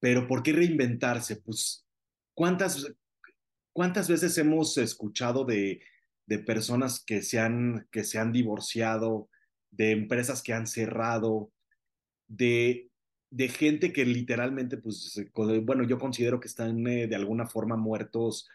[0.00, 1.36] Pero ¿por qué reinventarse?
[1.36, 1.86] Pues,
[2.34, 2.86] ¿cuántas,
[3.72, 5.80] cuántas veces hemos escuchado de,
[6.28, 9.30] de personas que se, han, que se han divorciado,
[9.70, 11.50] de empresas que han cerrado,
[12.28, 12.90] de,
[13.30, 15.18] de gente que literalmente, pues,
[15.62, 18.46] bueno, yo considero que están eh, de alguna forma muertos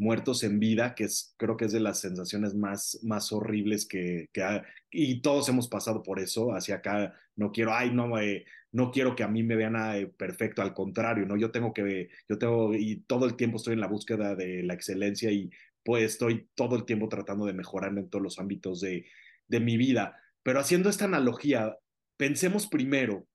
[0.00, 4.30] muertos en vida, que es, creo que es de las sensaciones más, más horribles que,
[4.32, 8.46] que ha, y todos hemos pasado por eso, hacia acá no quiero, ay, no, eh,
[8.72, 11.36] no quiero que a mí me vean eh, perfecto, al contrario, ¿no?
[11.36, 14.72] Yo tengo que, yo tengo, y todo el tiempo estoy en la búsqueda de la
[14.72, 15.50] excelencia y
[15.96, 19.06] estoy todo el tiempo tratando de mejorar en todos los ámbitos de,
[19.48, 20.16] mi vida.
[20.42, 21.76] Pero haciendo esta analogía,
[22.16, 23.26] pensemos primero,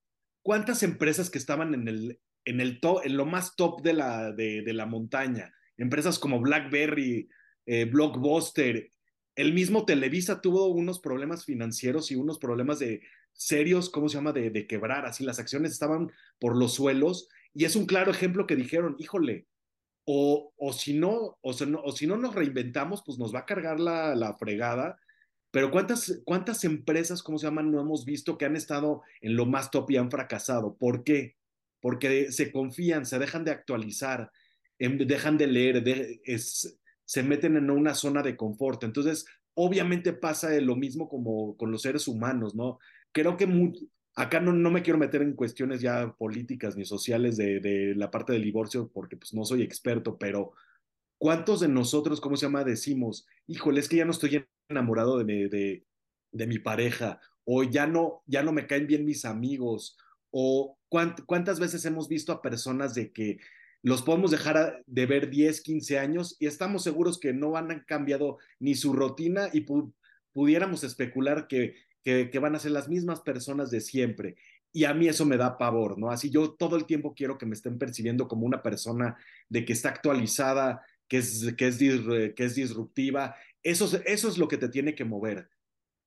[0.41, 4.31] ¿cuántas empresas que estaban en el, en el top, en lo más top de la,
[4.31, 7.27] de, de la montaña, empresas como BlackBerry,
[7.65, 8.91] eh, Blockbuster,
[9.35, 13.01] el mismo Televisa tuvo unos problemas financieros y unos problemas de
[13.33, 17.65] serios, ¿cómo se llama?, de, de quebrar, así las acciones estaban por los suelos y
[17.65, 19.47] es un claro ejemplo que dijeron, híjole,
[20.05, 24.15] o, o, si, no, o, si no nos reinventamos, pues nos va a cargar la,
[24.15, 24.97] la fregada.
[25.51, 29.45] Pero ¿cuántas, ¿cuántas empresas, cómo se llaman, no hemos visto que han estado en lo
[29.45, 30.75] más top y han fracasado?
[30.75, 31.35] ¿Por qué?
[31.79, 34.31] Porque se confían, se dejan de actualizar,
[34.77, 35.83] Em, dejan de leer,
[37.05, 38.83] se meten en una zona de confort.
[38.83, 42.79] Entonces, obviamente pasa lo mismo como con los seres humanos, ¿no?
[43.11, 43.47] Creo que
[44.15, 48.09] acá no, no, me quiero meter en cuestiones ya políticas ni sociales de, de, la
[48.11, 50.53] parte del divorcio, porque pues no soy experto, pero
[51.17, 55.49] ¿cuántos de nosotros, cómo se llama, decimos, híjole, es que ya no estoy enamorado de,
[55.49, 55.85] de,
[56.31, 59.97] de mi pareja, o ya no, ya no me caen bien mis amigos,
[60.31, 63.39] o cuánt, cuántas veces hemos visto a personas de que
[63.83, 68.39] los podemos dejar de ver 10, 15 años y estamos seguros que no han cambiado
[68.59, 69.93] ni su rutina y pu
[70.33, 71.75] pudiéramos especular que,
[72.05, 74.35] que, van a ser las mismas personas de siempre.
[74.71, 76.11] Y a mí eso me da pavor, ¿no?
[76.11, 79.17] Así yo todo el tiempo quiero que me estén percibiendo como una persona
[79.49, 83.35] de que está actualizada, que es, que es, que es disruptiva.
[83.63, 85.49] Eso, eso es lo que te tiene que mover.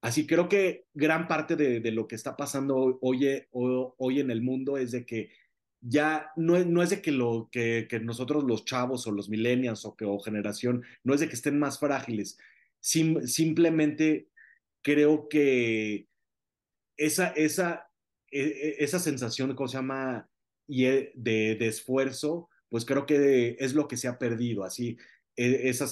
[0.00, 4.40] Así creo que gran parte de, de lo que está pasando hoy, hoy, en el
[4.40, 5.30] mundo es de que
[5.80, 9.84] ya no, no es de que, lo, que, que, nosotros los chavos o los millennials
[9.84, 12.38] o, generación, no es de que estén más frágiles,
[12.80, 14.28] Sim, simplemente
[14.82, 16.08] creo que
[16.96, 17.90] esa, esa,
[18.30, 20.28] e, e, esa sensación, ¿cómo se llama?
[20.66, 24.98] Y de, de, esfuerzo, pues creo que es lo que se ha perdido, así,
[25.36, 25.86] e, esa,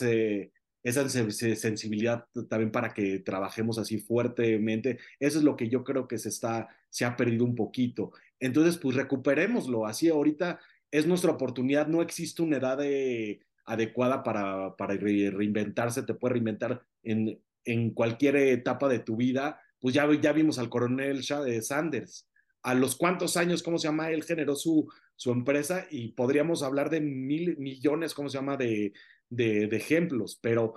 [0.82, 6.18] esa sensibilidad también para que trabajemos así fuertemente, eso es lo que yo creo que
[6.18, 8.12] se está, se ha perdido un poquito.
[8.39, 9.87] Entonces, pues recuperémoslo.
[9.87, 10.61] Así ahorita
[10.91, 11.89] es nuestra oportunidad.
[11.89, 16.03] No existe una edad de, adecuada para, para reinventarse.
[16.03, 19.60] Te puede reinventar en, en cualquier etapa de tu vida.
[19.78, 22.28] Pues ya, ya vimos al coronel Sanders.
[22.62, 24.10] A los cuántos años, ¿cómo se llama?
[24.10, 28.56] Él generó su, su empresa y podríamos hablar de mil millones, ¿cómo se llama?
[28.56, 28.92] De,
[29.28, 30.38] de, ejemplos.
[30.40, 30.74] Pero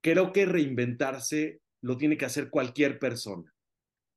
[0.00, 3.52] creo que reinventarse lo tiene que hacer cualquier persona.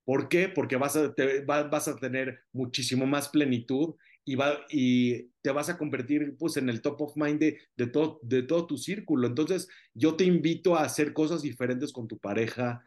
[0.05, 0.49] ¿Por qué?
[0.49, 3.95] Porque vas a, te, va, vas a tener muchísimo más plenitud
[4.33, 8.43] y, te vas a convertir pues, en el top of mind de, de, todo, de
[8.43, 9.25] todo tu círculo.
[9.25, 12.83] Entonces, yo te invito a hacer cosas diferentes con tu pareja,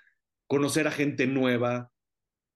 [0.46, 1.90] conocer a gente nueva,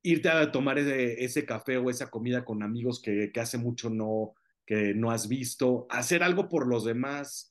[0.03, 3.89] irte a tomar ese, ese café o esa comida con amigos que, que, hace mucho
[3.89, 4.34] no,
[4.66, 7.51] que no has visto, hacer algo por los demás.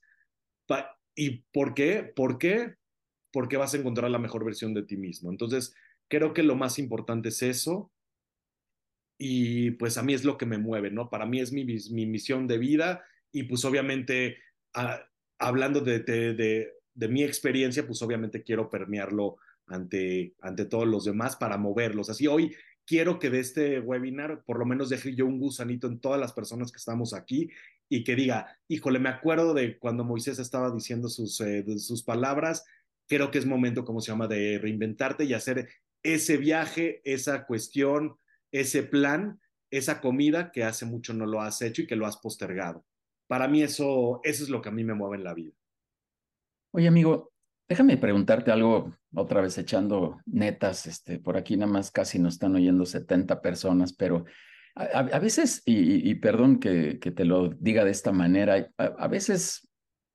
[1.15, 2.11] ¿Y por qué?
[2.15, 2.75] ¿Por qué?
[3.31, 5.31] Porque vas a encontrar la mejor versión de ti mismo.
[5.31, 5.73] Entonces,
[6.07, 7.91] Creo que lo más importante es eso
[9.17, 11.09] y pues a mí es lo que me mueve, ¿no?
[11.09, 14.37] Para mí es mi, mi misión de vida y pues obviamente
[14.73, 15.05] a,
[15.39, 19.37] hablando de, de, mi experiencia, pues obviamente quiero permearlo
[19.67, 22.09] ante, ante todos los demás para moverlos.
[22.09, 22.55] Así hoy
[22.85, 26.33] quiero que de este webinar por lo menos deje yo un gusanito en todas las
[26.33, 27.49] personas que estamos aquí
[27.89, 32.65] y que diga, híjole, me acuerdo de cuando Moisés estaba diciendo sus, eh, sus palabras,
[33.07, 35.69] creo que es momento, como se llama, de reinventarte y hacer
[36.01, 38.17] ese viaje, esa cuestión,
[38.59, 39.39] ese plan,
[39.69, 42.85] esa comida que hace mucho no lo has hecho y que lo has postergado.
[43.27, 45.53] Para mí eso, eso es lo que a mí me mueve en la vida.
[46.71, 47.33] Oye, amigo,
[47.67, 52.55] déjame preguntarte algo, otra vez echando netas, este, por aquí nada más casi nos están
[52.55, 54.25] oyendo 70 personas, pero
[54.77, 59.07] a, veces, y, y, perdón que, que, te lo diga de esta manera, a, a
[59.07, 59.69] veces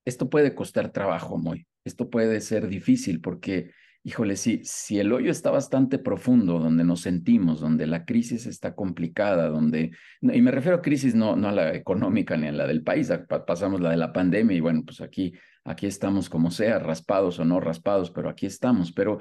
[0.05, 3.73] esto puede costar trabajo, muy, esto puede ser difícil porque
[4.03, 8.75] híjole, si, si el hoyo está bastante profundo, donde nos sentimos, donde la crisis está
[8.75, 9.91] complicada, donde,
[10.21, 13.13] y me refiero a crisis no, no a la económica ni a la del país,
[13.47, 15.33] pasamos la de la pandemia y bueno, pues aquí,
[15.65, 19.19] aquí estamos como sea, raspados o no raspados, pero aquí estamos, pero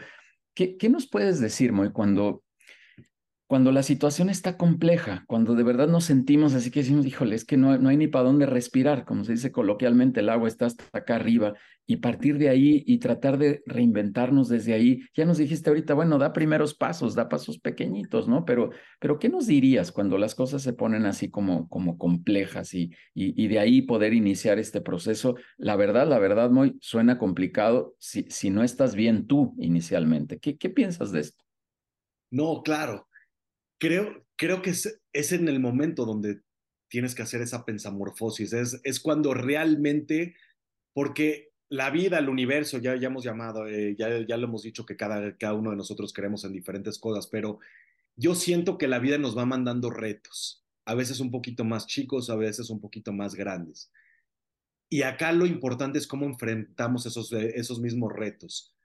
[0.60, 2.44] ¿Qué, qué nos puedes decir, Moy, cuando
[3.50, 7.46] cuando la situación está compleja, cuando de verdad nos sentimos así que decimos, híjole, es
[7.46, 10.68] que no, no hay ni para dónde respirar, como se dice coloquialmente, el agua está
[10.68, 11.56] hasta acá arriba,
[11.88, 15.02] y partir de ahí y tratar de reinventarnos desde ahí.
[15.16, 18.46] Ya nos dijiste ahorita, bueno, da primeros pasos, da pasos pequeñitos, ¿no?
[18.46, 18.70] Pero,
[19.00, 23.44] pero ¿qué nos dirías cuando las cosas se ponen así como, como complejas y, y,
[23.44, 25.34] y de ahí poder iniciar este proceso?
[25.58, 30.38] La verdad, la verdad, muy suena complicado si, si no estás bien tú inicialmente.
[30.38, 31.44] ¿Qué, qué piensas de esto?
[32.30, 33.09] No, claro
[33.80, 36.42] creo, creo que es, es, en el momento donde
[36.90, 40.36] tienes que hacer esa pensamorfosis, es, es cuando realmente,
[40.94, 44.86] porque la vida, el universo, ya, ya hemos llamado, eh, ya, ya lo hemos dicho
[44.86, 47.60] que cada, cada uno de nosotros creemos en diferentes cosas, pero
[48.16, 52.30] yo siento que la vida nos va mandando retos, a veces un poquito más chicos,
[52.30, 53.92] a veces un poquito más grandes.
[54.90, 58.76] Y acá lo importante es cómo enfrentamos esos, esos mismos retos.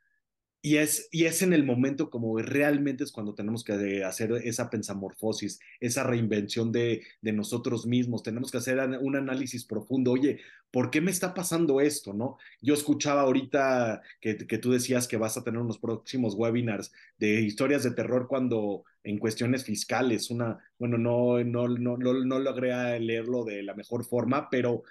[0.66, 4.70] Y es, y es en el momento como realmente es cuando tenemos que hacer esa
[4.70, 8.22] pensamorfosis, esa reinvención de, de nosotros mismos.
[8.22, 10.12] Tenemos que hacer un análisis profundo.
[10.12, 10.40] Oye,
[10.70, 12.14] ¿por qué me está pasando esto?
[12.14, 12.38] ¿no?
[12.62, 17.42] Yo escuchaba ahorita que, que tú decías que vas a tener unos próximos webinars de
[17.42, 22.98] historias de terror cuando en cuestiones fiscales, una, bueno, no, no, no, no, no logré
[23.00, 24.82] leerlo de la mejor forma, pero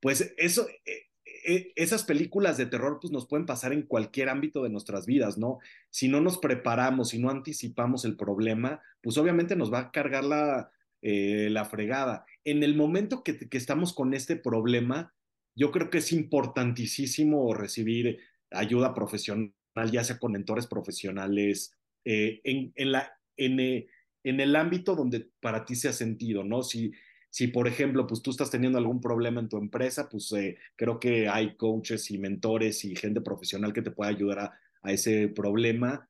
[0.00, 1.09] pues eso, eh,
[1.44, 5.58] esas películas de terror pues nos pueden pasar en cualquier ámbito de nuestras vidas, ¿no?
[5.90, 10.24] Si no nos preparamos, si no anticipamos el problema, pues obviamente nos va a cargar
[10.24, 10.70] la,
[11.02, 12.26] eh, la fregada.
[12.44, 15.14] En el momento que, que, estamos con este problema,
[15.54, 18.18] yo creo que es importantísimo recibir
[18.50, 19.52] ayuda profesional,
[19.90, 21.74] ya sea con mentores profesionales,
[22.04, 23.86] eh, en, en, la, en, eh,
[24.24, 26.62] en el ámbito donde para ti sea sentido, ¿no?
[26.62, 26.92] Si,
[27.30, 30.98] si, por ejemplo, pues tú estás teniendo algún problema en tu empresa, pues eh, creo
[30.98, 36.08] que hay coaches y mentores y gente profesional que te puede ayudar a, ese problema.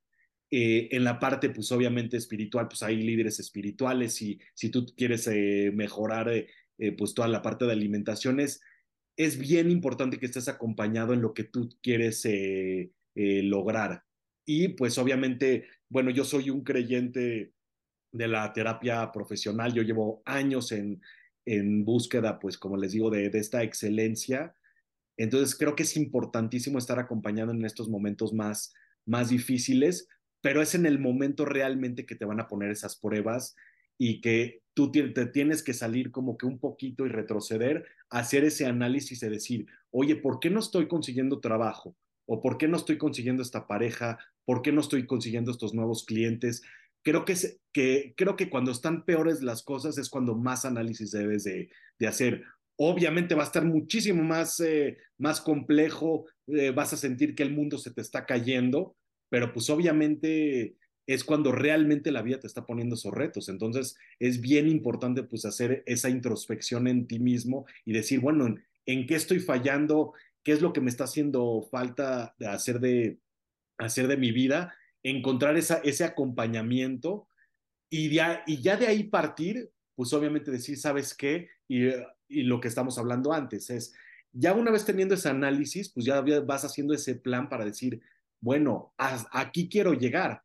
[0.50, 5.26] Eh, en la parte, pues obviamente espiritual, pues hay líderes espirituales y si tú quieres
[5.26, 6.30] eh, mejorar,
[6.96, 8.62] pues toda la parte de alimentación es,
[9.38, 12.26] bien importante que estés acompañado en lo que tú quieres
[13.14, 14.04] lograr.
[14.46, 17.52] Y pues obviamente, bueno, yo soy un creyente
[18.12, 19.72] de la terapia profesional.
[19.72, 21.00] Yo llevo años en,
[21.44, 24.54] en búsqueda, pues como les digo, de, de, esta excelencia.
[25.16, 28.72] Entonces creo que es importantísimo estar acompañando en estos momentos más,
[29.06, 30.08] más difíciles,
[30.40, 33.54] pero es en el momento realmente que te van a poner esas pruebas
[33.98, 38.64] y que tú te, tienes que salir como que un poquito y retroceder, hacer ese
[38.64, 41.94] análisis y decir, oye, ¿por qué no estoy consiguiendo trabajo?
[42.24, 44.18] ¿O por qué no estoy consiguiendo esta pareja?
[44.46, 46.62] ¿Por qué no estoy consiguiendo estos nuevos clientes?
[47.02, 51.10] Creo que, es, que, creo que cuando están peores las cosas es cuando más análisis
[51.10, 52.44] debes de, de hacer.
[52.76, 57.52] Obviamente va a estar muchísimo más, eh, más complejo, eh, vas a sentir que el
[57.52, 58.96] mundo se te está cayendo,
[59.28, 60.76] pero pues obviamente
[61.06, 63.48] es cuando realmente la vida te está poniendo esos retos.
[63.48, 68.64] Entonces es bien importante pues hacer esa introspección en ti mismo y decir, bueno, ¿en,
[68.86, 70.14] en qué estoy fallando?
[70.42, 73.18] ¿Qué es lo que me está haciendo falta de hacer de,
[73.78, 74.74] hacer de mi vida?
[75.02, 77.28] Encontrar esa, ese acompañamiento
[77.90, 81.48] y ya, y ya de ahí partir, pues obviamente decir, ¿sabes qué?
[81.68, 81.88] Y,
[82.28, 83.94] y lo que estamos hablando antes es,
[84.32, 88.00] ya una vez teniendo ese análisis, pues ya vas haciendo ese plan para decir,
[88.40, 88.94] bueno,
[89.32, 90.42] aquí quiero llegar.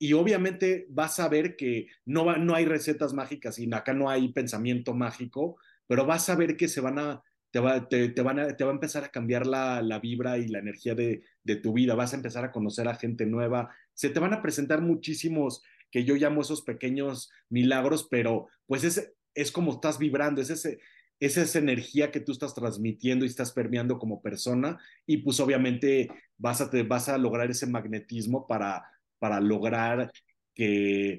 [0.00, 4.08] Y obviamente vas a ver que no, va, no hay recetas mágicas y acá no
[4.08, 8.22] hay pensamiento mágico, pero vas a ver que se van a, te va, te, te,
[8.22, 11.24] van a, te va a empezar a cambiar la, la vibra y la energía de,
[11.42, 14.42] de, tu vida, vas a empezar a conocer a gente nueva, se te van a
[14.42, 20.40] presentar muchísimos que yo llamo esos pequeños milagros, pero pues es, es como estás vibrando,
[20.40, 20.78] es ese,
[21.18, 26.08] es esa energía que tú estás transmitiendo y estás permeando como persona y pues obviamente
[26.36, 28.88] vas a, te, vas a lograr ese magnetismo para,
[29.18, 30.12] para lograr
[30.54, 31.18] que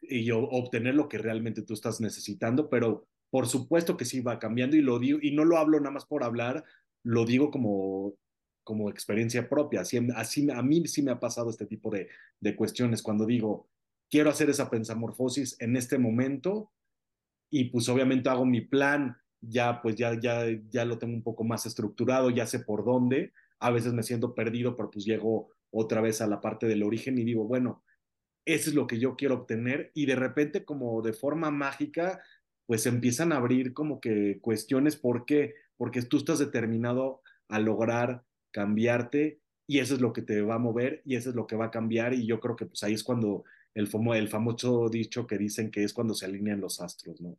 [0.00, 4.76] y obtener lo que realmente tú estás necesitando, pero por supuesto que sí va cambiando
[4.76, 6.62] y lo digo, y no lo hablo nada más por hablar,
[7.02, 8.14] lo digo como,
[8.66, 9.82] como experiencia propia.
[9.82, 12.08] Así, así a mí sí me ha pasado este tipo de,
[12.40, 13.68] de cuestiones cuando digo,
[14.10, 16.72] quiero hacer esa pensamorfosis en este momento
[17.48, 21.44] y pues obviamente hago mi plan, ya pues ya, ya, ya lo tengo un poco
[21.44, 26.00] más estructurado, ya sé por dónde, a veces me siento perdido, pero pues llego otra
[26.00, 27.84] vez a la parte del origen y digo, bueno,
[28.44, 32.20] eso es lo que yo quiero obtener y de repente como de forma mágica
[32.66, 35.54] pues empiezan a abrir como que cuestiones, ¿por qué?
[35.76, 38.25] Porque tú estás determinado a lograr
[38.56, 41.56] cambiarte y eso es lo que te va a mover y eso es lo que
[41.56, 43.44] va a cambiar y yo creo que pues ahí es cuando
[43.74, 47.36] el, famo, el famoso dicho que dicen que es cuando se alinean los astros, ¿no?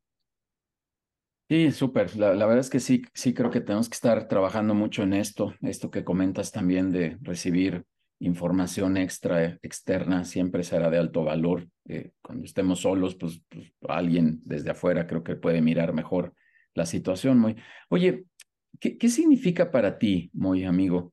[1.50, 2.16] Sí, súper.
[2.18, 5.14] La, la, verdad es que sí, sí creo que tenemos que estar trabajando mucho en
[5.14, 7.86] esto, esto que comentas también de recibir
[8.20, 11.68] información extra, externa, siempre será de alto valor.
[11.88, 16.34] Eh, cuando estemos solos, pues, pues, alguien desde afuera creo que puede mirar mejor
[16.74, 17.40] la situación.
[17.40, 17.56] Muy.
[17.90, 18.26] Oye,
[18.80, 21.12] ¿qué, significa para ti, muy amigo,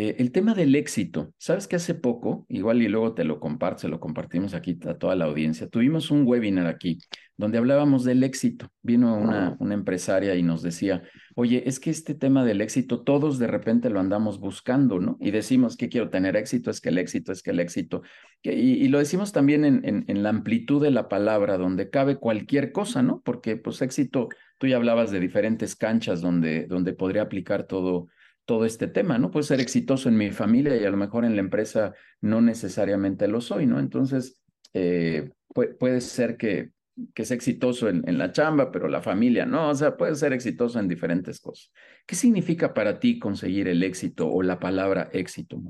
[0.00, 3.80] eh, el tema del éxito, sabes que hace poco, igual y luego te lo comparto,
[3.82, 6.98] se lo compartimos aquí a toda la audiencia, tuvimos un webinar aquí
[7.36, 8.70] donde hablábamos del éxito.
[8.80, 11.02] Vino una, una empresaria y nos decía,
[11.34, 15.18] oye, es que este tema del éxito todos de repente lo andamos buscando, ¿no?
[15.20, 18.00] Y decimos que quiero tener éxito, es que el éxito, es que el éxito.
[18.42, 22.16] Y, y lo decimos también en, en, en, la amplitud de la palabra, donde cabe
[22.16, 23.20] cualquier cosa, ¿no?
[23.22, 28.08] Porque pues éxito, tú ya hablabas de diferentes canchas donde, donde podría aplicar todo
[28.50, 29.30] todo este tema, ¿no?
[29.30, 33.28] Puedo ser exitoso en mi familia y a lo mejor en la empresa no necesariamente
[33.28, 33.78] lo soy, ¿no?
[33.78, 34.42] Entonces,
[34.74, 36.72] eh, puede, ser que,
[37.14, 40.32] que sea exitoso en, en, la chamba, pero la familia no, o sea, puede ser
[40.32, 41.70] exitoso en diferentes cosas.
[42.04, 45.62] ¿Qué significa para ti conseguir el éxito o la palabra éxito?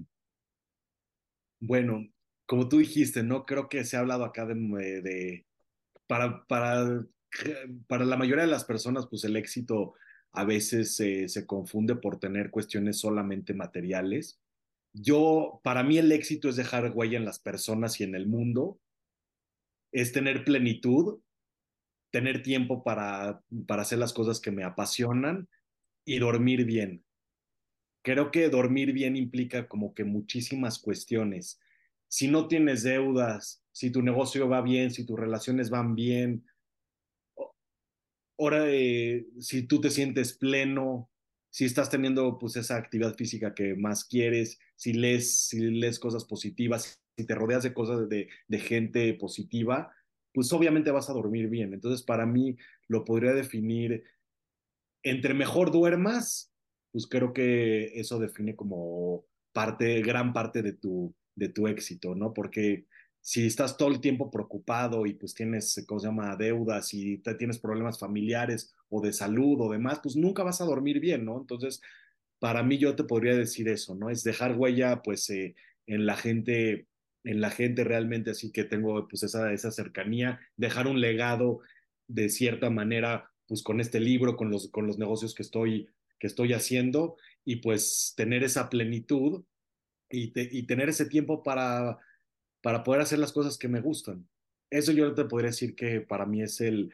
[1.61, 2.09] Bueno,
[2.47, 3.45] como tú dijiste, ¿no?
[3.45, 5.47] Creo que se ha hablado acá de, de
[6.07, 7.05] para, para,
[7.87, 9.93] para la mayoría de las personas, pues el éxito
[10.33, 14.41] a veces se confunde por tener cuestiones solamente materiales.
[14.93, 18.81] Yo, para mí el éxito es dejar huella en las personas y en el mundo,
[19.93, 21.21] es tener plenitud,
[22.11, 25.49] tener tiempo para, para hacer las cosas que me apasionan
[26.05, 27.05] y dormir bien.
[28.03, 31.61] Creo que dormir bien implica como que muchísimas cuestiones.
[32.09, 36.45] Si no tienes deudas, si tu negocio va bien, si tus relaciones van bien,
[38.41, 41.11] ahora eh, si tú te sientes pleno,
[41.51, 46.25] si estás teniendo pues esa actividad física que más quieres, si lees, si lees cosas
[46.25, 49.93] positivas, si te rodeas de cosas de, de gente positiva,
[50.33, 51.75] pues obviamente vas a dormir bien.
[51.75, 52.57] Entonces, para mí
[52.89, 54.05] lo podría definir
[55.03, 56.53] entre mejor duermas,
[56.93, 62.33] pues creo que eso define como parte, gran parte de tu, de tu éxito, ¿no?
[62.33, 62.87] Porque
[63.21, 67.35] si estás todo el tiempo preocupado y pues tienes, ¿cómo se llama?, deudas y te,
[67.35, 71.39] tienes problemas familiares o de salud o demás, pues nunca vas a dormir bien, ¿no?
[71.39, 71.81] Entonces,
[72.39, 74.11] para mí yo te podría decir eso, ¿no?
[74.11, 75.55] Es dejar huella, pues, eh,
[75.87, 76.87] en la gente,
[77.25, 81.61] en la gente realmente, así que tengo, pues, esa, esa cercanía, dejar un legado
[82.09, 86.27] de cierta manera, pues, con este libro, con los, con los negocios que estoy, que
[86.27, 89.45] estoy haciendo y pues tener esa plenitud
[90.13, 91.99] y tener ese tiempo para
[92.63, 94.29] para poder hacer las cosas que me gustan.
[94.71, 96.93] Eso yo te podría decir que para mí es el,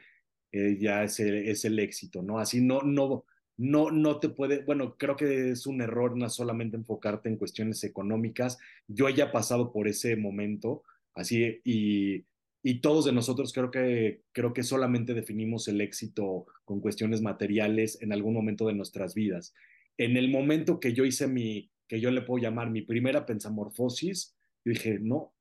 [0.52, 2.38] eh, ya es el, es el éxito, ¿no?
[2.38, 3.24] Así no, no,
[3.56, 7.84] no, no te puede, bueno, creo que es un error no solamente enfocarte en cuestiones
[7.84, 8.58] económicas.
[8.86, 10.82] Yo ya he pasado por ese momento,
[11.14, 12.24] así, y,
[12.62, 18.00] y todos de nosotros creo que, creo que solamente definimos el éxito con cuestiones materiales
[18.02, 19.54] en algún momento de nuestras vidas.
[19.98, 24.34] En el momento que yo hice mi, que yo le puedo llamar mi primera pensamorfosis,
[24.64, 25.32] yo dije, no,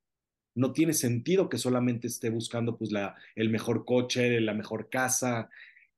[0.55, 5.49] no tiene sentido que solamente esté buscando pues la, el mejor coche, la mejor casa,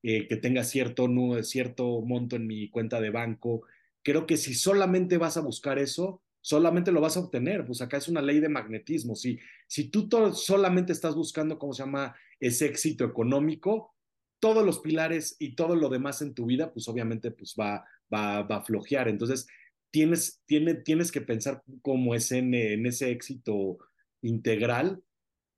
[0.04, 1.08] eh, que tenga cierto,
[1.44, 3.62] cierto monto en mi cuenta de banco.
[4.04, 7.66] Creo que si solamente vas a buscar eso, solamente lo vas a obtener.
[7.66, 9.16] Pues acá es una ley de magnetismo.
[9.16, 13.96] Si, si tú solamente estás buscando, ¿cómo se llama?, ese éxito económico,
[14.40, 17.84] todos los pilares y todo lo demás en tu vida, pues obviamente pues va,
[18.14, 19.08] va, va a flojear.
[19.08, 19.48] Entonces,
[19.92, 23.80] tienes, tiene, tienes que pensar cómo es en, en ese éxito
[24.22, 25.02] integral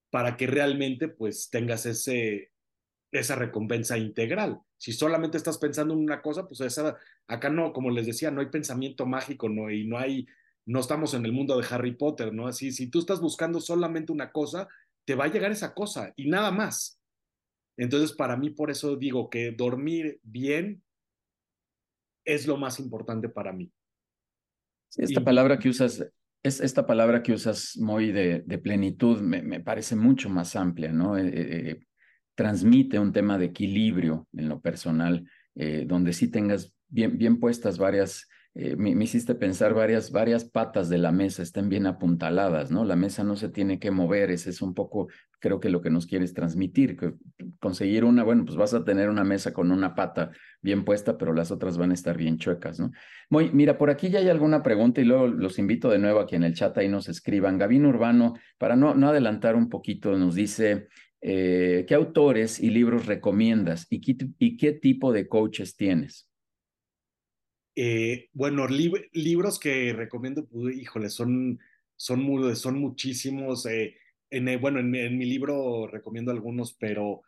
[0.09, 2.51] para que realmente pues tengas ese,
[3.11, 4.59] esa recompensa integral.
[4.77, 6.97] Si solamente estás pensando en una cosa, pues esa,
[7.27, 10.27] acá no, como les decía, no hay pensamiento mágico, no, y no hay,
[10.65, 12.47] no estamos en el mundo de Harry Potter, ¿no?
[12.47, 14.67] Así, si tú estás buscando solamente una cosa,
[15.05, 16.99] te va a llegar esa cosa y nada más.
[17.77, 20.83] Entonces, para mí, por eso digo que dormir bien
[22.25, 23.71] es lo más importante para mí.
[24.97, 26.05] esta y, palabra que usas,
[26.43, 31.17] es esta palabra que usas muy de, plenitud me, me, parece mucho más amplia, ¿no?
[31.17, 31.79] Eh, eh,
[32.35, 37.77] transmite un tema de equilibrio en lo personal, eh, donde sí tengas bien, bien puestas
[37.77, 42.83] varias, eh, me, hiciste pensar varias, varias patas de la mesa estén bien apuntaladas, ¿no?
[42.83, 45.07] La mesa no se tiene que mover, ese es un poco,
[45.39, 46.97] creo que lo que nos quieres transmitir,
[47.59, 50.31] conseguir una, bueno, pues vas a tener una mesa con una pata
[50.61, 52.91] bien puesta, pero las otras van a estar bien chuecas, ¿no?
[53.29, 56.27] Muy, mira, por aquí ya hay alguna pregunta y luego los invito de nuevo a
[56.27, 57.59] que en el chat ahí nos escriban.
[57.59, 60.87] Gavino Urbano, para no, no adelantar un poquito, nos dice,
[61.21, 66.28] eh, ¿qué autores y libros recomiendas y qué, y qué tipo de coaches tienes?
[67.75, 71.59] Eh, bueno, lib libros que recomiendo, pues, híjole, son,
[71.95, 73.65] son, son muchísimos.
[73.65, 73.95] Eh,
[74.29, 77.23] en, eh, bueno, en, mi libro recomiendo algunos, pero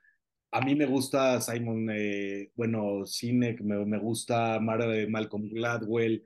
[0.51, 6.23] a mí me gusta Simon, eh, bueno, Sinek, me, me gusta Mar Malcolm Gladwell,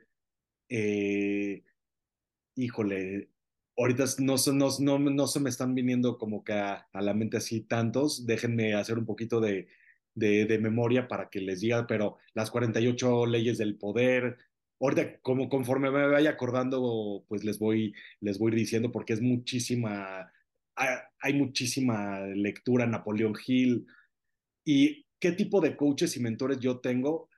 [2.55, 3.29] híjole,
[3.77, 7.61] ahorita no, no, no, no se me están viniendo como que a, la mente así
[7.61, 9.67] tantos, déjenme hacer un poquito de,
[10.15, 14.37] de, memoria para que les diga, pero las 48 leyes del poder,
[14.79, 20.31] ahorita como conforme me vaya acordando, pues les voy, les voy diciendo porque es muchísima,
[20.75, 23.85] hay, muchísima lectura, Napoleón Hill,
[24.63, 27.29] y qué tipo de coaches y mentores yo tengo,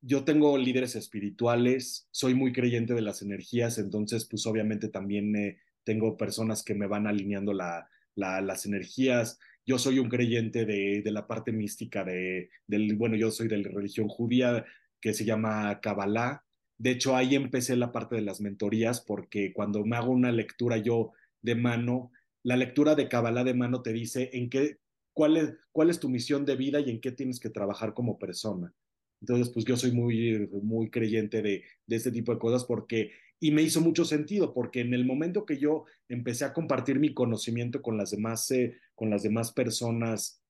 [0.00, 5.58] yo tengo líderes espirituales, soy muy creyente de las energías, entonces pues obviamente también eh,
[5.84, 9.38] tengo personas que me van alineando la, las energías.
[9.66, 13.58] Yo soy un creyente de, de la parte mística de, del, bueno, yo soy de
[13.58, 14.64] la religión judía
[15.00, 16.44] que se llama Kabbalah.
[16.78, 20.78] De hecho, ahí empecé la parte de las mentorías porque cuando me hago una lectura
[20.78, 22.10] yo de mano,
[22.42, 24.78] la lectura de Kabbalah de mano te dice en qué,
[25.12, 28.18] cuál es, cuál es tu misión de vida y en qué tienes que trabajar como
[28.18, 28.72] persona.
[29.20, 33.50] Entonces, pues yo soy muy, muy creyente de, de este tipo de cosas porque, y
[33.50, 37.82] me hizo mucho sentido, porque en el momento que yo empecé a compartir mi conocimiento
[37.82, 40.40] con las demás, eh, con las demás personas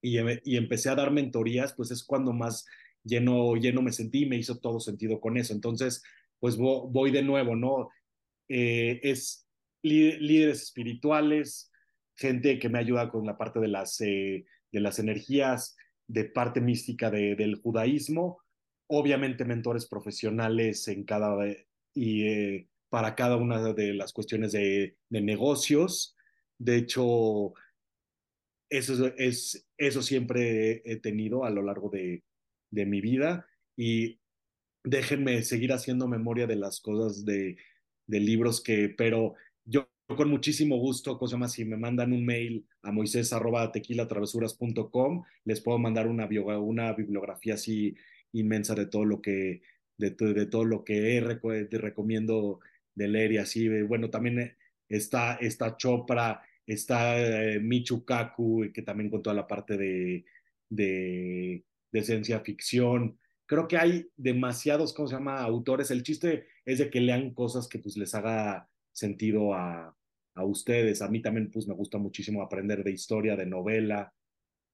[0.00, 2.66] y, y, empecé a dar mentorías, pues es cuando más
[3.02, 5.52] lleno, lleno me sentí y me hizo todo sentido con eso.
[5.52, 6.04] Entonces,
[6.38, 7.90] pues voy de nuevo, ¿no?
[8.48, 9.48] Eh, es
[9.82, 11.72] líderes espirituales,
[12.14, 15.76] gente que me ayuda con la parte de las, eh, de las energías,
[16.06, 18.38] de parte mística de, del judaísmo,
[18.86, 21.34] obviamente mentores profesionales en cada
[21.94, 26.16] y eh, para cada una de las cuestiones de, negocios.
[26.58, 27.54] De hecho,
[28.68, 32.22] eso, es, eso siempre he tenido a lo largo de,
[32.70, 34.20] de mi vida y
[34.84, 37.56] déjenme seguir haciendo memoria de las cosas de,
[38.06, 39.34] de libros que, pero
[39.64, 43.32] yo con muchísimo gusto, cosa más, si me mandan un mail a moisés
[43.72, 47.94] tequilatravesuras.com, les puedo mandar una, bio, una bibliografía así
[48.32, 49.62] inmensa de todo lo que,
[50.00, 51.22] de, todo lo que
[51.70, 52.60] te recomiendo
[52.94, 53.68] de leer y así.
[53.82, 54.56] Bueno, también
[54.88, 60.24] está, está Chopra, está eh, Michu Kaku, que también con toda la parte de,
[60.68, 61.64] de,
[62.02, 63.18] ciencia ficción.
[63.46, 65.90] Creo que hay demasiados, ¿cómo se llama?, autores.
[65.90, 69.94] El chiste es de que lean cosas que pues les haga sentido a,
[70.34, 71.02] a ustedes.
[71.02, 74.12] A mí también pues me gusta muchísimo aprender de historia, de novela,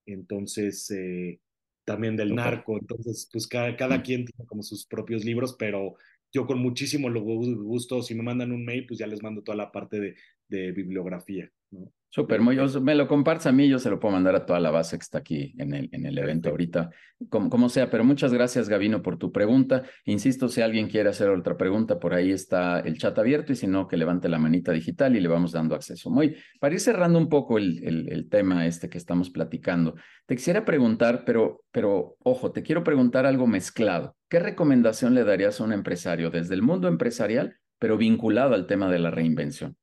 [0.07, 1.41] entonces eh,
[1.87, 2.77] también del narco.
[2.79, 4.03] Entonces pues cada, cada mm.
[4.03, 5.95] quien tiene como sus propios libros, pero
[6.33, 9.73] yo con muchísimo gusto, si me mandan un mail, pues ya les mando toda la
[9.73, 10.17] parte de,
[10.49, 11.51] de bibliografía.
[11.71, 11.91] ¿no?
[12.17, 14.97] Súper, me lo compartes a mí, yo se lo puedo mandar a toda la base
[14.97, 16.89] que está aquí en el, en el evento ahorita,
[17.29, 19.83] como, como sea, pero muchas gracias Gavino por tu pregunta.
[20.07, 23.67] Insisto, si alguien quiere hacer otra pregunta, por ahí está el chat abierto y si
[23.67, 26.09] no, que levante la manita digital y le vamos dando acceso.
[26.09, 29.95] Muy, para ir cerrando un poco el, el, el tema este que estamos platicando,
[30.25, 34.17] te quisiera preguntar, pero, pero ojo, te quiero preguntar algo mezclado.
[34.31, 38.91] ¿Qué recomendación le darías a un empresario desde el mundo empresarial, pero vinculado al tema
[38.91, 39.77] de la reinvención?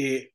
[0.00, 0.32] Eh,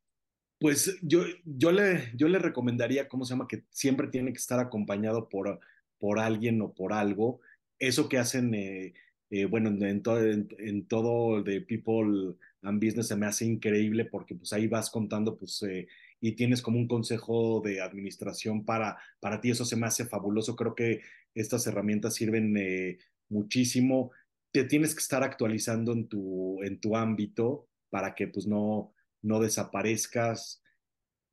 [0.59, 3.47] pues yo, yo, le, yo le recomendaría, ¿cómo se llama?
[3.47, 5.59] Que siempre tiene que estar acompañado por,
[5.97, 7.39] por alguien o por algo.
[7.79, 8.93] Eso que hacen, eh,
[9.29, 14.35] eh, bueno, en, to, en, todo de People and Business se me hace increíble porque
[14.35, 15.87] pues ahí vas contando, pues, eh,
[16.19, 19.51] y tienes como un consejo de administración para, para ti.
[19.51, 20.57] Eso se me hace fabuloso.
[20.57, 21.01] Creo que
[21.35, 22.97] estas herramientas sirven
[23.29, 24.11] muchísimo.
[24.51, 28.93] Te tienes que estar actualizando en tu, en tu ámbito para que pues no
[29.23, 30.61] no desaparezcas,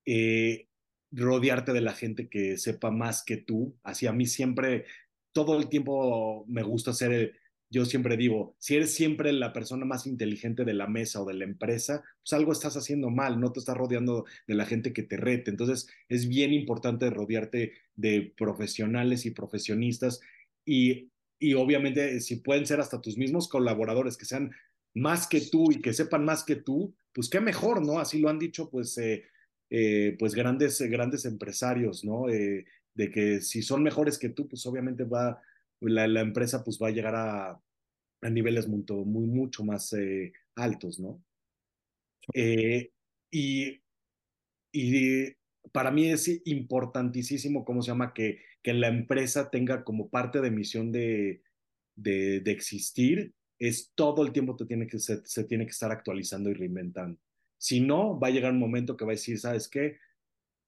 [0.07, 0.68] eh,
[1.12, 3.76] rodearte de la gente que sepa más que tú.
[3.82, 4.86] Así a mí siempre,
[5.32, 7.34] todo el tiempo me gusta ser,
[7.68, 11.34] yo siempre digo, si eres siempre la persona más inteligente de la mesa o de
[11.34, 15.03] la empresa, pues algo estás haciendo mal, no te estás rodeando de la gente que
[15.03, 15.51] te rete.
[15.51, 20.20] Entonces es bien importante rodearte de profesionales y profesionistas
[20.64, 21.11] y,
[21.41, 24.53] y obviamente si pueden ser hasta tus mismos colaboradores que sean
[24.95, 27.98] más que tú y que sepan más que tú, pues qué mejor, ¿no?
[27.98, 29.24] Así lo han dicho, pues, eh,
[29.70, 32.28] eh, pues grandes, grandes empresarios, ¿no?
[32.28, 35.40] Eh, de que si son mejores que tú, pues obviamente va,
[35.80, 37.50] la, la empresa pues va a llegar a,
[38.22, 41.22] a niveles muy, muy, mucho más eh, altos, ¿no?
[43.30, 43.82] y,
[44.72, 45.34] y
[45.72, 48.12] para mí es importantísimo, ¿cómo se llama?
[48.14, 51.42] Que, que la empresa tenga como parte de misión de,
[51.96, 56.48] de, de existir es todo el tiempo te tiene que, se, tiene que estar actualizando
[56.48, 57.20] y reinventando.
[57.58, 59.98] Si no, va a llegar un momento que va a decir, ¿sabes qué?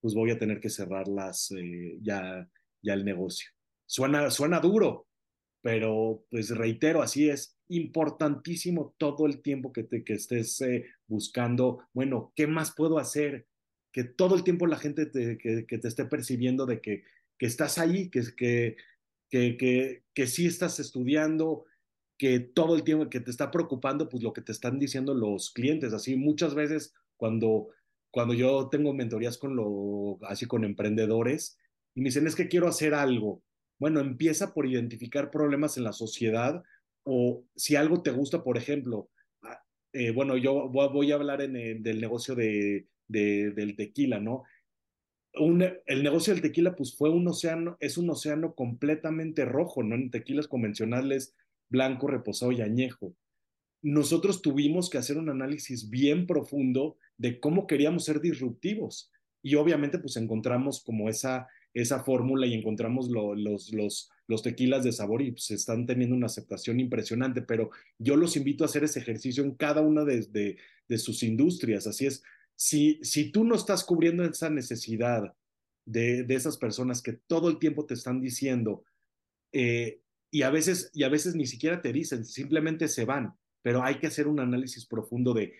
[0.00, 2.46] Pues voy a tener que cerrar las, eh, ya,
[2.82, 3.48] ya el negocio.
[3.86, 5.08] Suena, suena duro,
[5.62, 11.88] pero pues reitero, así es importantísimo todo el tiempo que, te, que estés eh, buscando,
[11.94, 13.46] bueno, ¿qué más puedo hacer?
[13.90, 17.04] Que todo el tiempo la gente te, que, te esté percibiendo de que,
[17.38, 18.76] que estás ahí, que, que,
[19.30, 21.64] que, que sí estás estudiando,
[22.18, 25.50] que todo el tiempo que te está preocupando, pues lo que te están diciendo los
[25.50, 25.92] clientes.
[25.92, 27.68] Así muchas veces cuando,
[28.10, 31.58] cuando yo tengo mentorías con lo, así con emprendedores
[31.94, 33.42] y me dicen, es que quiero hacer algo.
[33.78, 36.62] Bueno, empieza por identificar problemas en la sociedad
[37.04, 39.10] o si algo te gusta, por ejemplo,
[39.42, 39.60] ah,
[39.92, 44.44] eh, bueno, yo voy a hablar en el, del negocio de, de, del tequila, ¿no?
[45.34, 49.94] El negocio del tequila, pues fue un océano, es un océano completamente rojo, ¿no?
[49.94, 51.34] En tequilas convencionales,
[51.72, 53.16] blanco, reposado y añejo.
[53.82, 59.10] Nosotros tuvimos que hacer un análisis bien profundo de cómo queríamos ser disruptivos.
[59.42, 64.92] Y obviamente, pues encontramos como esa, esa fórmula y encontramos lo, los, los, tequilas de
[64.92, 69.00] sabor y pues están teniendo una aceptación impresionante, pero yo los invito a hacer ese
[69.00, 70.56] ejercicio en cada una de, de,
[70.88, 71.86] de sus industrias.
[71.86, 72.22] Así es,
[72.56, 75.34] si, si tú no estás cubriendo esa necesidad
[75.84, 78.84] de, de esas personas que todo el tiempo te están diciendo,
[79.52, 80.01] eh,
[80.32, 83.96] y, a veces, y a veces ni siquiera te dicen, simplemente se van, pero hay
[83.98, 85.52] que hacer un análisis profundo de,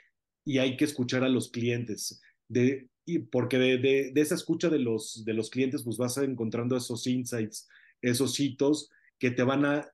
[0.44, 4.78] y hay que escuchar a los clientes, de, y porque de, de, esa escucha de
[4.78, 7.68] los, de los clientes, pues vas a encontrando esos insights,
[8.00, 9.92] esos hitos que te van a,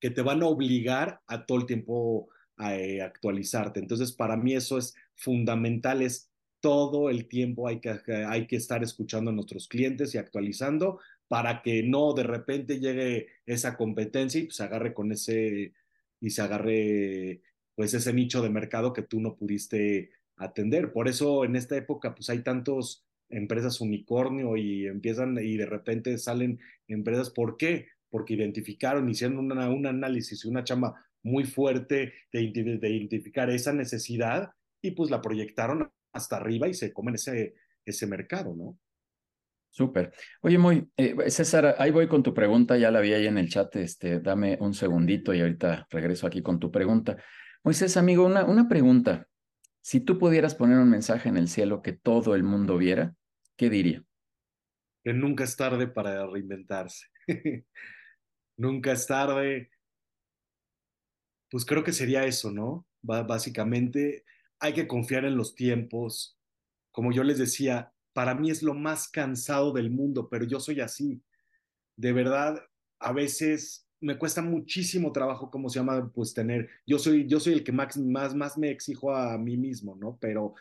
[0.00, 3.80] que te van a obligar a todo el tiempo a, eh, actualizarte.
[3.80, 6.30] Entonces, para mí eso es fundamental, es
[6.60, 11.62] todo el tiempo hay que, hay que estar escuchando a nuestros clientes y actualizando para
[11.62, 15.72] que no de repente llegue esa competencia y pues, se agarre con ese
[16.20, 17.42] y se agarre
[17.74, 20.92] pues ese nicho de mercado que tú no pudiste atender.
[20.92, 26.16] Por eso en esta época pues hay tantos empresas unicornio y empiezan y de repente
[26.18, 27.30] salen empresas.
[27.30, 27.88] ¿Por qué?
[28.08, 33.72] Porque identificaron, hicieron una, un análisis y una chamba muy fuerte de, de, identificar esa
[33.72, 38.78] necesidad y pues la proyectaron hasta arriba y se comen ese, ese mercado, ¿no?
[39.76, 40.10] Súper.
[40.40, 43.50] Oye, muy, eh, César, ahí voy con tu pregunta, ya la vi ahí en el
[43.50, 47.18] chat, este, dame un segundito y ahorita regreso aquí con tu pregunta.
[47.62, 49.28] Moisés, amigo, una, una pregunta.
[49.82, 53.14] Si tú pudieras poner un mensaje en el cielo que todo el mundo viera,
[53.54, 54.02] ¿qué diría?
[55.04, 57.08] Que nunca es tarde para reinventarse.
[58.56, 59.68] nunca es tarde
[61.50, 62.86] pues creo que sería eso, ¿no?
[63.02, 64.24] básicamente
[64.58, 66.38] hay que confiar en los tiempos.
[66.90, 70.80] Como yo les decía, para mí es lo más cansado del mundo, pero yo soy
[70.80, 71.20] así.
[71.96, 72.58] De verdad,
[72.98, 76.10] a veces me cuesta muchísimo trabajo, ¿cómo se llama?
[76.14, 79.58] Pues tener, yo soy, yo soy el que más, más, más me exijo a mí
[79.58, 80.16] mismo, ¿no?
[80.18, 80.54] Pero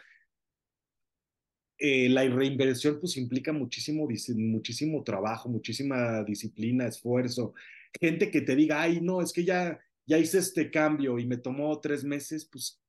[1.78, 7.54] eh, la reinversión pues implica muchísimo, muchísimo trabajo, muchísima disciplina, esfuerzo.
[8.02, 11.38] Gente que te diga, ay, no, es que ya, ya hice este cambio y me
[11.38, 12.82] tomó tres meses, pues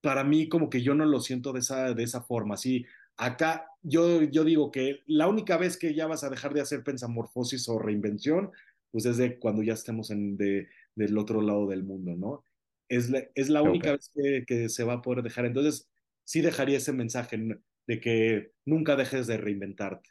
[0.00, 2.54] para mí como que yo no lo siento de esa, de esa forma.
[2.54, 2.84] Así,
[3.20, 6.82] acá yo, yo digo que la única vez que ya vas a dejar de hacer
[6.82, 8.50] pensamorfosis o reinvención,
[8.90, 12.44] pues es de cuando ya estemos en, de, del otro lado del mundo, ¿no?
[12.88, 15.44] Es la, es la única vez que, que, se va a poder dejar.
[15.44, 15.88] Entonces,
[16.24, 17.38] sí dejaría ese mensaje
[17.86, 20.10] de que nunca dejes de reinventarte.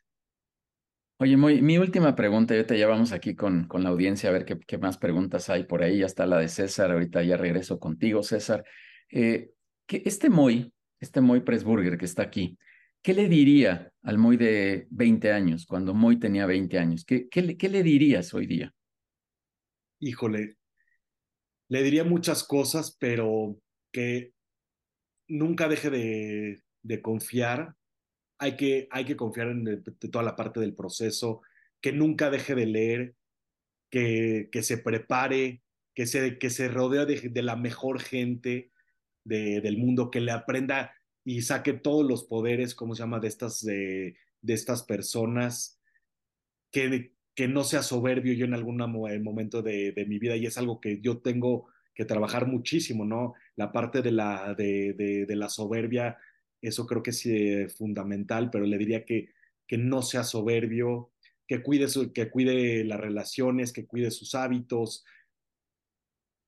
[1.17, 4.45] Oye, muy, mi última pregunta, ahorita ya vamos aquí con, con la audiencia a ver
[4.45, 5.99] qué, qué, más preguntas hay por ahí.
[5.99, 8.63] Ya está la de César, ahorita ya regreso contigo, César.
[9.11, 9.51] Eh,
[9.85, 12.57] que este Moy, este Moy Pressburger que está aquí,
[13.01, 17.05] ¿qué le diría al Moy de 20 años, cuando Moy tenía 20 años?
[17.05, 18.73] ¿Qué, qué, le dirías hoy día?
[19.99, 20.57] Híjole,
[21.69, 23.59] le diría muchas cosas, pero
[23.91, 24.33] que
[25.27, 27.75] nunca deje de, confiar
[28.41, 31.41] hay que, hay que confiar en toda la parte del proceso,
[31.81, 33.15] que nunca deje de leer,
[33.91, 35.61] que, que se prepare,
[35.93, 38.71] que se, que se rodee de, de la mejor gente
[39.25, 40.93] de, del mundo, que le aprenda
[41.23, 45.79] y saque todos los poderes, ¿cómo se llama?, de estas, de, de estas personas,
[46.71, 50.57] que, que no sea soberbio yo en algún momento de, de, mi vida y es
[50.57, 53.33] algo que yo tengo que trabajar muchísimo, ¿no?
[53.55, 56.17] La parte de la, de, de, la soberbia
[56.61, 59.29] eso creo que es fundamental, pero le diría que,
[59.67, 61.11] que no sea soberbio,
[61.47, 65.05] que cuide, su, que cuide las relaciones, que cuide sus hábitos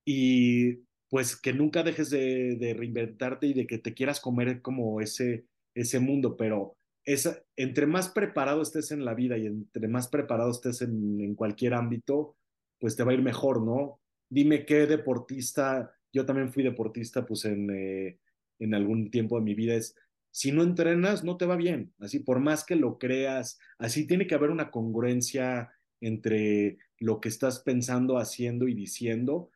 [0.06, 0.80] y
[1.12, 5.46] pues que nunca dejes de, reinventarte y de que te quieras comer como ese,
[5.76, 10.50] ese mundo, pero es, entre más preparado estés en la vida y entre más preparado
[10.50, 12.38] estés en, en cualquier ámbito,
[12.80, 14.00] pues te va a ir mejor, ¿no?
[14.30, 17.70] Dime qué deportista, yo también fui deportista pues en...
[17.70, 18.18] Eh,
[18.62, 19.96] en algún tiempo de mi vida es,
[20.32, 21.94] si no entrenas, no te va bien.
[22.00, 27.28] Así, por más que lo creas, así tiene que haber una congruencia entre lo que
[27.28, 29.50] estás pensando, haciendo y diciendo.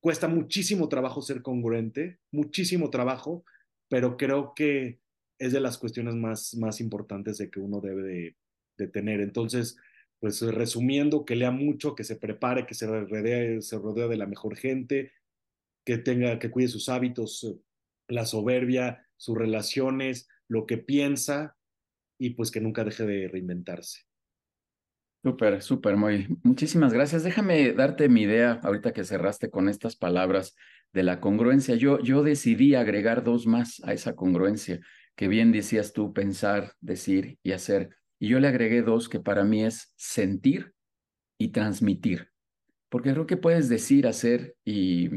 [0.00, 3.44] Cuesta muchísimo trabajo ser congruente, muchísimo trabajo,
[3.88, 5.00] pero creo que
[5.38, 8.36] es de las cuestiones más, más importantes de que uno debe de,
[8.88, 9.20] tener.
[9.20, 9.76] Entonces,
[10.20, 14.26] pues resumiendo, que lea mucho, que se prepare, que se rodee, se rodee de la
[14.26, 15.12] mejor gente,
[15.84, 17.58] que tenga, que cuide sus hábitos,
[18.08, 21.58] la soberbia, sus relaciones, lo que piensa
[22.18, 24.09] y pues que nunca deje de reinventarse.
[25.22, 26.28] Súper, súper, muy.
[26.42, 27.22] Muchísimas gracias.
[27.22, 30.54] Déjame darte mi idea ahorita que cerraste con estas palabras
[30.94, 31.74] de la congruencia.
[31.74, 34.80] Yo, yo decidí agregar dos más a esa congruencia,
[35.16, 37.90] que bien decías tú, pensar, decir y hacer.
[38.18, 40.72] Y yo le agregué dos que para mí es sentir
[41.38, 42.28] y transmitir.
[42.88, 45.10] Porque creo que puedes decir, hacer y,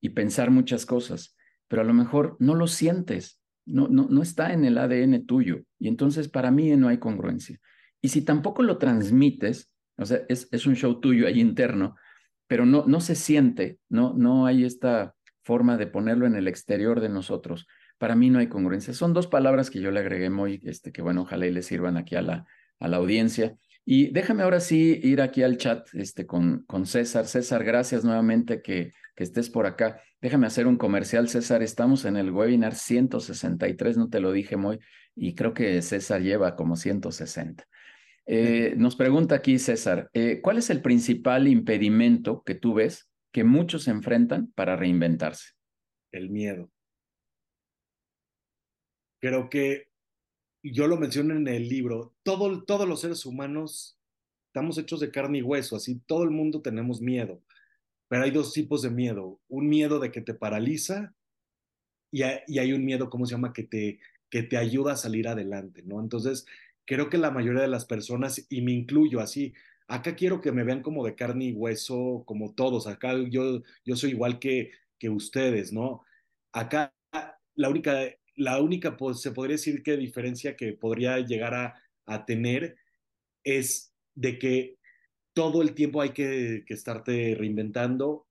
[0.00, 1.36] y pensar muchas cosas,
[1.68, 5.62] pero a lo mejor no lo sientes, no, no, no está en el ADN tuyo.
[5.78, 7.58] Y entonces para mí no hay congruencia.
[8.04, 11.96] Y si tampoco lo transmites, o sea, es, un show tuyo ahí interno,
[12.46, 17.00] pero no, no se siente, no, no hay esta forma de ponerlo en el exterior
[17.00, 17.66] de nosotros.
[17.96, 18.92] Para mí no hay congruencia.
[18.92, 21.96] Son dos palabras que yo le agregué muy, este, que bueno, ojalá y le sirvan
[21.96, 22.46] aquí a la,
[22.78, 23.56] a la audiencia.
[23.86, 27.26] Y déjame ahora sí ir aquí al chat este, con, con César.
[27.26, 29.98] César, gracias nuevamente que, que estés por acá.
[30.20, 31.62] Déjame hacer un comercial, César.
[31.62, 34.78] Estamos en el webinar 163, no te lo dije muy,
[35.16, 37.66] y creo que César lleva como 160.
[38.26, 43.44] Eh, nos pregunta aquí César, eh, ¿cuál es el principal impedimento que tú ves que
[43.44, 45.52] muchos enfrentan para reinventarse?
[46.10, 46.70] El miedo.
[49.20, 49.88] Creo que
[50.62, 53.98] yo lo menciono en el libro, todo, todos los seres humanos
[54.46, 57.42] estamos hechos de carne y hueso, así todo el mundo tenemos miedo,
[58.08, 61.14] pero hay dos tipos de miedo, un miedo de que te paraliza
[62.10, 63.98] y hay, y hay un miedo, ¿cómo se llama?, que te,
[64.30, 66.00] que te ayuda a salir adelante, ¿no?
[66.00, 66.46] Entonces,
[66.86, 69.54] creo que la mayoría de las personas, y me incluyo así,
[69.88, 73.96] acá quiero que me vean como de carne y hueso, como todos, acá yo, yo
[73.96, 76.02] soy igual que, que ustedes, ¿no?
[76.52, 76.94] Acá
[77.54, 78.00] la única,
[78.36, 81.74] la única, pues, se podría decir que diferencia que podría llegar a,
[82.06, 82.76] a tener
[83.44, 84.78] es de que
[85.34, 88.26] todo el tiempo hay que, que estarte reinventando,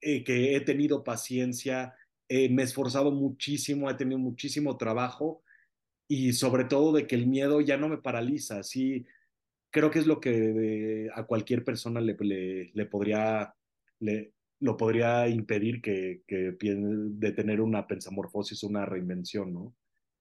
[0.00, 1.94] eh, que he tenido paciencia,
[2.28, 5.42] eh, me he esforzado muchísimo, he tenido muchísimo trabajo
[6.08, 8.62] y sobre todo de que el miedo ya no me paraliza.
[8.62, 9.06] Sí,
[9.70, 12.16] creo que es lo que a cualquier persona le,
[12.72, 13.54] le, podría,
[14.00, 19.74] le, lo podría impedir que, que de tener una pensamorfosis, una reinvención, ¿no?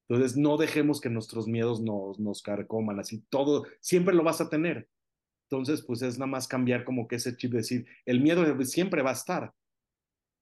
[0.10, 4.50] Entonces, no dejemos que nuestros miedos nos, nos carcoman, así todo, siempre lo vas a
[4.50, 4.88] tener.
[5.50, 9.12] Entonces, pues es nada más cambiar como que ese chip, decir, el miedo siempre va
[9.12, 9.54] a estar,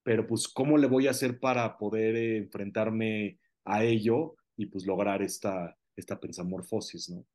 [0.03, 4.35] pero pues, ¿cómo le voy a hacer para poder enfrentarme a ello?
[4.57, 7.25] Y pues lograr esta, esta pensamorfosis, ¿no?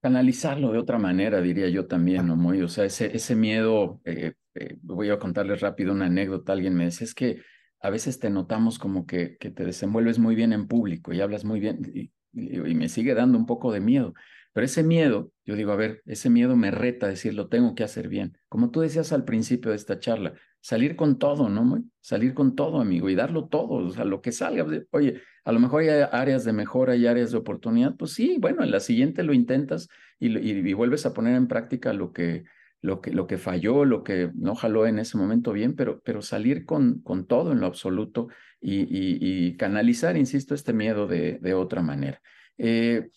[0.00, 2.36] Canalizarlo de otra manera, diría yo también, ¿no?
[2.36, 6.74] Muy, o sea, ese, ese miedo, eh, eh, voy a contarles rápido una anécdota, alguien
[6.74, 7.42] me decía, es que
[7.80, 11.44] a veces te notamos como que, que te desenvuelves muy bien en público y hablas
[11.44, 14.14] muy bien, y, y, me sigue dando un poco de miedo,
[14.52, 17.74] pero ese miedo, yo digo, a ver, ese miedo me reta a decir, lo tengo
[17.74, 18.36] que hacer bien.
[18.48, 21.82] Como tú decías al principio de esta charla, salir con todo, ¿no?
[22.00, 24.66] Salir con todo, amigo, y darlo todo, o sea, lo que salga.
[24.90, 28.62] Oye, a lo mejor hay áreas de mejora y áreas de oportunidad, pues sí, bueno,
[28.62, 29.88] en la siguiente lo intentas
[30.18, 32.44] y, y, vuelves a poner en práctica lo que,
[32.80, 36.22] lo que, lo que falló, lo que no jaló en ese momento bien, pero, pero
[36.22, 38.28] salir con, con todo en lo absoluto
[38.60, 42.20] y, canalizar, insisto, este miedo de, de otra manera.
[42.58, 43.08] Eh,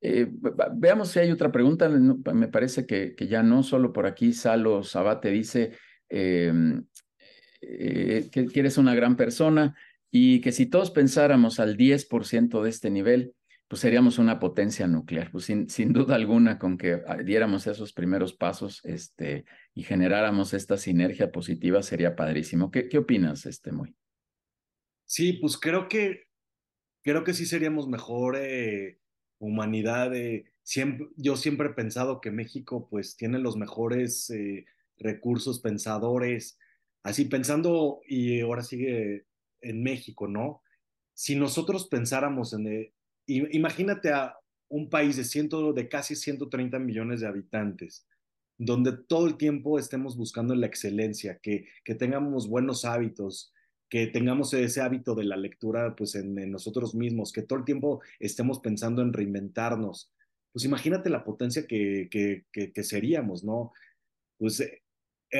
[0.00, 0.28] eh,
[0.74, 1.88] veamos si hay otra pregunta.
[1.88, 5.72] Me parece que, que, ya no, solo por aquí Salo Sabate dice,
[6.14, 6.84] Em,
[7.62, 9.74] eh, que, eres una gran persona
[10.14, 13.34] y que si todos pensáramos al 10% de este nivel,
[13.66, 15.30] pues seríamos una potencia nuclear.
[15.32, 20.52] Pues sin, sin, duda alguna, con que ah, diéramos esos primeros pasos este, y generáramos
[20.52, 22.70] esta sinergia positiva, sería padrísimo.
[22.70, 23.96] ¿Qué, qué opinas, este, Muy?
[25.06, 26.28] Sí, pues creo que,
[27.02, 29.00] creo que sí seríamos mejor eh,
[29.38, 30.14] humanidad.
[30.14, 30.44] Eh,
[31.16, 34.66] yo siempre he pensado que México pues tiene los mejores eh,
[34.98, 36.58] recursos pensadores,
[37.02, 39.24] así pensando, y ahora sigue
[39.62, 40.62] en México, ¿no?
[41.14, 42.92] Si nosotros pensáramos en, eh,
[43.26, 44.36] imagínate a
[44.68, 48.06] un país de, ciento, de casi 130 millones de habitantes,
[48.58, 53.52] donde todo el tiempo estemos buscando la excelencia, que, que tengamos buenos hábitos,
[53.92, 58.00] que tengamos ese hábito de la lectura pues en, nosotros mismos, que todo el tiempo
[58.18, 60.10] estemos pensando en reinventarnos.
[60.50, 63.72] Pues imagínate la potencia que, que, que, seríamos, ¿no?
[64.38, 64.82] Pues eh,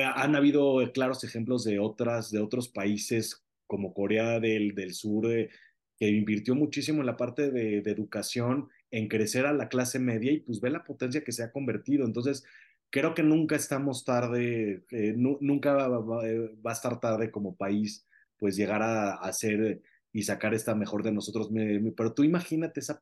[0.03, 3.42] han habido claros ejemplos de otras, de otros países
[3.73, 5.49] como Corea del, del Sur, eh,
[5.97, 10.31] que invirtió muchísimo en la parte de, de, educación, en crecer a la clase media
[10.31, 12.05] y pues ve la potencia que se ha convertido.
[12.05, 12.43] Entonces,
[12.91, 18.05] creo que nunca estamos tarde, eh, nunca va, va, va, a estar tarde como país,
[18.37, 21.49] pues llegar a, hacer y sacar esta mejor de nosotros.
[21.97, 23.01] Pero tú imagínate esa,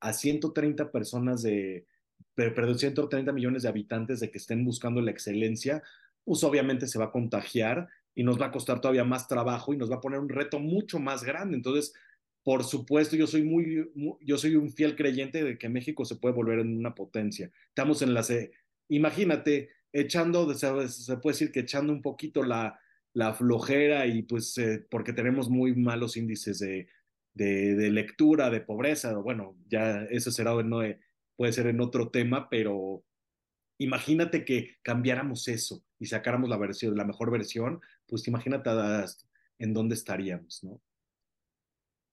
[0.00, 1.86] a 130 personas de,
[2.34, 5.84] pero 130 millones de habitantes de que estén buscando la excelencia,
[6.24, 9.76] pues obviamente se va a contagiar y nos va a costar todavía más trabajo y
[9.76, 11.56] nos va a poner un reto mucho más grande.
[11.56, 11.94] Entonces,
[12.42, 13.90] por supuesto, yo soy muy,
[14.20, 17.50] yo soy un fiel creyente de que México se puede volver en una potencia.
[17.68, 18.24] Estamos en la,
[18.88, 22.80] imagínate, echando, se puede decir que echando un poquito la,
[23.12, 26.88] la flojera y pues eh, porque tenemos muy malos índices de,
[27.34, 30.80] de, de, lectura, de pobreza, bueno, ya eso será, no,
[31.36, 33.04] puede ser en otro tema, pero
[33.78, 37.80] imagínate que cambiáramos eso y sacáramos la versión, la mejor versión,
[38.10, 38.68] pues imagínate
[39.58, 40.80] en dónde estaríamos, ¿no?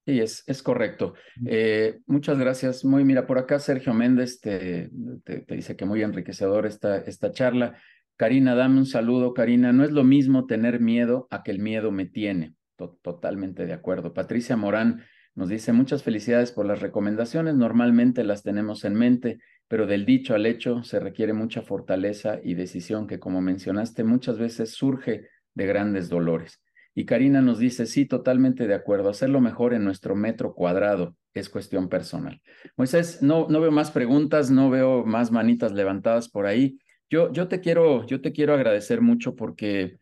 [0.08, 1.16] Sí, es, es correcto.
[1.46, 2.86] Eh, muchas gracias.
[2.86, 4.90] Muy, mira, por acá Sergio Méndez te,
[5.26, 7.78] te, dice que muy enriquecedor esta, esta charla.
[8.16, 9.74] Karina, dame un saludo, Karina.
[9.74, 12.56] No es lo mismo tener miedo a que el miedo me tiene.
[12.78, 14.14] totalmente de acuerdo.
[14.14, 15.04] Patricia Morán
[15.36, 17.56] nos dice muchas felicidades por las recomendaciones.
[17.56, 22.54] Normalmente las tenemos en mente, pero del dicho al hecho se requiere mucha fortaleza y
[22.54, 25.28] decisión que, como mencionaste, muchas veces surge
[25.58, 26.62] de grandes dolores.
[26.94, 31.50] Y Karina nos dice, sí, totalmente de acuerdo, hacerlo mejor en nuestro metro cuadrado es
[31.50, 32.42] cuestión personal.
[32.76, 36.80] Moisés, no, no veo más preguntas, no veo más manitas levantadas por ahí.
[37.10, 39.98] Yo, yo, te, quiero, yo te quiero agradecer mucho porque,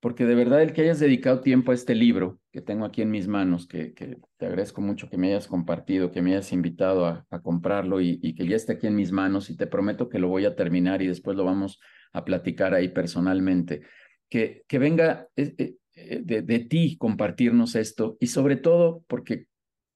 [0.00, 3.10] porque de verdad el que hayas dedicado tiempo a este libro que tengo aquí en
[3.10, 3.94] mis manos, que,
[4.36, 8.46] te agradezco mucho que me hayas compartido, que me hayas invitado a, comprarlo y, que
[8.46, 11.06] ya esté aquí en mis manos y te prometo que lo voy a terminar y
[11.06, 11.80] después lo vamos
[12.12, 13.82] a platicar ahí personalmente.
[14.30, 19.46] Que, venga, eh, eh, eh, de, ti compartirnos esto y sobre todo porque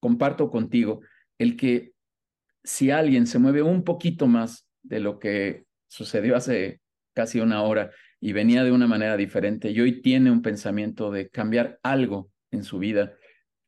[0.00, 1.00] comparto contigo
[1.38, 1.92] el que
[2.62, 6.80] si alguien se mueve un poquito más de lo que sucedió hace
[7.14, 11.28] casi una hora y venía de una manera diferente y hoy tiene un pensamiento de
[11.28, 13.14] cambiar algo en su vida,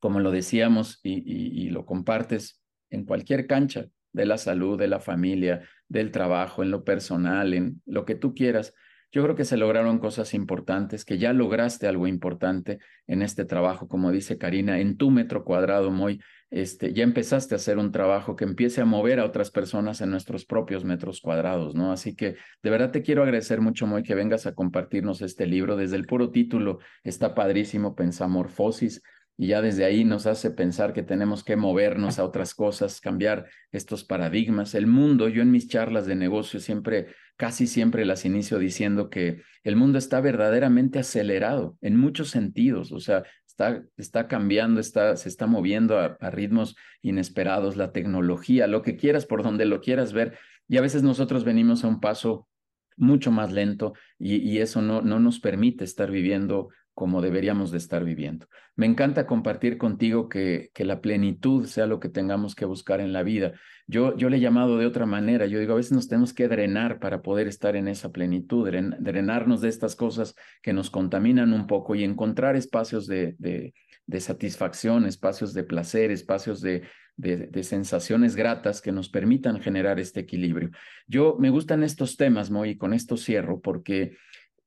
[0.00, 2.60] como lo decíamos y lo compartes
[2.90, 7.82] en cualquier cancha de la salud, de la familia, del trabajo, en lo personal, en
[7.84, 8.74] lo que tú quieras,
[9.12, 13.88] yo creo que se lograron cosas importantes, que ya lograste algo importante en este trabajo,
[13.88, 18.36] como dice Karina, en tu metro cuadrado, muy, este, ya empezaste a hacer un trabajo
[18.36, 21.92] que empiece a mover a otras personas en nuestros propios metros cuadrados, ¿no?
[21.92, 25.76] Así que de verdad te quiero agradecer mucho, muy que vengas a compartirnos este libro.
[25.76, 29.02] Desde el puro título está padrísimo, Pensamorfosis
[29.38, 33.46] y ya desde ahí nos hace pensar que tenemos que movernos a otras cosas, cambiar
[33.70, 34.74] estos paradigmas.
[34.74, 39.42] El mundo, yo en mis charlas de negocio siempre, casi siempre las inicio diciendo que
[39.62, 45.28] el mundo está verdaderamente acelerado en muchos sentidos, o sea, está, está cambiando, está, se
[45.28, 50.12] está moviendo a, a ritmos inesperados, la tecnología, lo que quieras, por donde lo quieras
[50.12, 50.38] ver.
[50.68, 52.48] Y a veces nosotros venimos a un paso
[52.96, 57.76] mucho más lento y, y, eso no, no nos permite estar viviendo como deberíamos de
[57.76, 58.48] estar viviendo.
[58.74, 63.12] Me encanta compartir contigo que, que la plenitud sea lo que tengamos que buscar en
[63.12, 63.52] la vida.
[63.86, 65.44] Yo, yo le he llamado de otra manera.
[65.44, 68.66] Yo digo, a veces nos tenemos que drenar para poder estar en esa plenitud,
[68.98, 75.04] drenarnos de estas cosas que nos contaminan un poco y encontrar espacios de, de, satisfacción,
[75.04, 76.84] espacios de placer, espacios de,
[77.18, 80.70] de, sensaciones gratas que nos permitan generar este equilibrio.
[81.06, 84.16] Yo me gustan estos temas, Moy, y con esto cierro, porque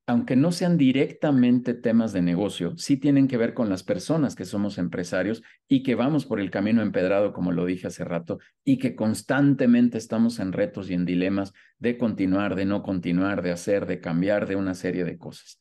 [0.10, 4.44] aunque no sean directamente temas de negocio, sí tienen que ver con las personas que
[4.44, 8.80] somos empresarios y que vamos por el camino empedrado, como lo dije hace rato, y
[8.80, 13.86] que constantemente estamos en retos y en dilemas de continuar, de no continuar, de hacer,
[13.86, 15.60] de cambiar, de una serie de cosas.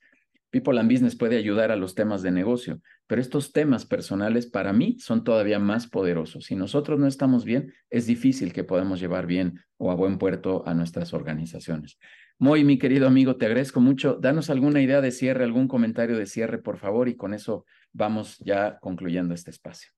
[0.50, 4.72] People and Business puede ayudar a los temas de negocio, pero estos temas personales para
[4.72, 6.46] mí son todavía más poderosos.
[6.46, 10.66] Si nosotros no estamos bien, es difícil que podamos llevar bien o a buen puerto
[10.66, 11.98] a nuestras organizaciones.
[12.40, 14.14] Muy, mi querido amigo, te agradezco mucho.
[14.14, 18.38] Danos alguna idea de cierre, algún comentario de cierre, por favor, y con eso vamos
[18.38, 19.90] ya concluyendo este espacio.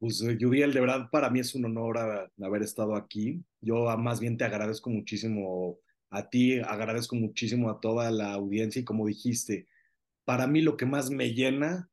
[0.00, 1.98] Pues, eh, de verdad, para mí es un honor
[2.42, 3.44] haber estado aquí.
[3.60, 5.78] Yo ah, más bien te agradezco muchísimo
[6.10, 9.68] a ti, agradezco muchísimo a toda la audiencia y como dijiste,
[10.24, 11.88] para mí lo que más me llena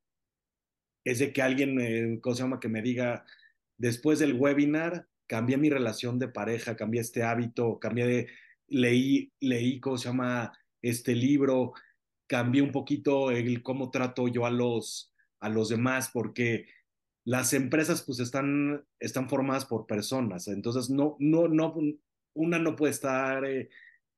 [1.04, 2.58] es de que alguien, ¿cómo se llama?
[2.58, 3.24] Que me diga,
[3.78, 8.28] después del webinar, cambié mi relación de pareja, cambié este hábito, cambié de
[8.70, 10.52] leí, leí, ¿cómo se llama?
[10.80, 11.74] Este libro,
[12.26, 16.66] cambié un poquito el cómo trato yo a los, a los demás, porque
[17.24, 21.74] las empresas pues están, están formadas por personas, entonces no, no, no,
[22.34, 23.68] una no puede estar eh,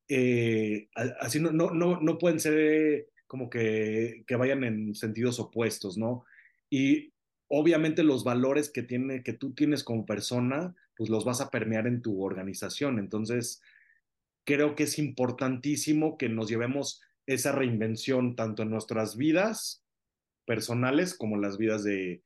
[0.08, 0.88] eh,
[1.20, 6.24] así, no, no, no, no pueden ser como que, que vayan en sentidos opuestos, ¿no?
[6.68, 7.12] Y
[7.48, 11.86] obviamente los valores que, tiene, que tú tienes como persona, pues los vas a permear
[11.86, 13.62] en tu organización, entonces
[14.44, 19.84] creo que es importantísimo que nos llevemos esa reinvención tanto en nuestras vidas
[20.46, 22.22] personales como en las vidas de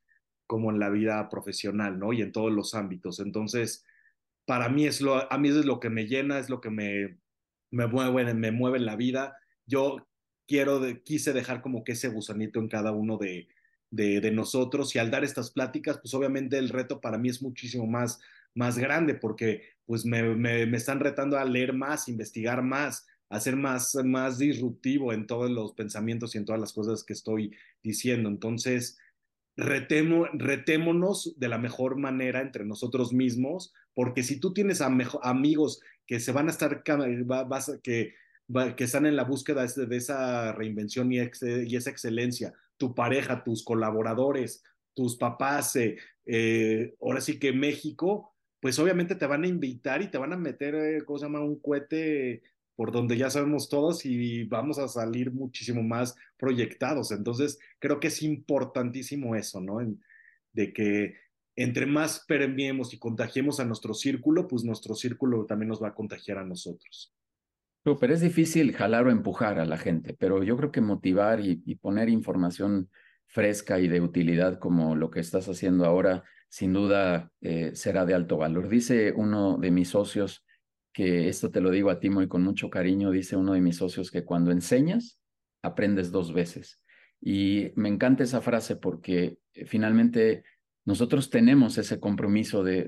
[0.47, 2.12] como en la vida profesional, ¿no?
[2.12, 3.18] Y en todos los ámbitos.
[3.18, 3.84] Entonces,
[4.47, 7.18] para mí es lo, a mí es lo que me llena, es lo que me,
[7.72, 9.36] me mueve, me mueve en la vida.
[9.66, 10.06] Yo
[10.47, 13.48] quiero, quise dejar como que ese gusanito en cada uno de,
[13.90, 17.43] de, de, nosotros y al dar estas pláticas, pues obviamente el reto para mí es
[17.43, 18.20] muchísimo más,
[18.57, 23.41] más grande porque pues me, me, me están retando a leer más, investigar más, a
[23.41, 27.53] ser más, más disruptivo en todos los pensamientos y en todas las cosas que estoy
[27.83, 28.28] diciendo.
[28.28, 28.99] Entonces,
[29.57, 35.81] retemo, retémonos de la mejor manera entre nosotros mismos, porque si tú tienes a amigos
[36.07, 36.83] que se van a estar,
[37.24, 38.15] vas, que,
[38.77, 43.43] que están en la búsqueda de esa reinvención y, ex, y esa excelencia, tu pareja,
[43.43, 44.62] tus colaboradores,
[44.95, 45.97] tus papás, eh,
[46.27, 48.36] eh, ahora sí que México,
[48.66, 51.38] pues obviamente te van a invitar y te van a meter, eh, ¿cómo se llama?
[51.38, 52.43] Un cohete
[52.74, 57.12] por donde ya sabemos todos y vamos a salir muchísimo más proyectados.
[57.12, 59.78] Entonces, creo que es importantísimo eso, ¿no?
[60.52, 61.14] De que
[61.55, 65.94] entre más permeemos y contagiemos a nuestro círculo, pues nuestro círculo también nos va a
[65.94, 67.14] contagiar a nosotros.
[67.84, 71.76] Pero es difícil jalar o empujar a la gente, pero yo creo que motivar y
[71.76, 72.90] poner información
[73.37, 78.15] fresca y de utilidad como lo que estás haciendo ahora, sin duda eh, será de
[78.15, 78.71] alto valor.
[78.71, 80.43] Dice uno de mis socios,
[80.91, 83.77] que esto te lo digo a ti muy con mucho cariño, dice uno de mis
[83.77, 85.21] socios que cuando enseñas,
[85.63, 86.81] aprendes dos veces.
[87.21, 90.43] Y me encanta esa frase porque eh, finalmente
[90.87, 92.85] nosotros tenemos ese compromiso de,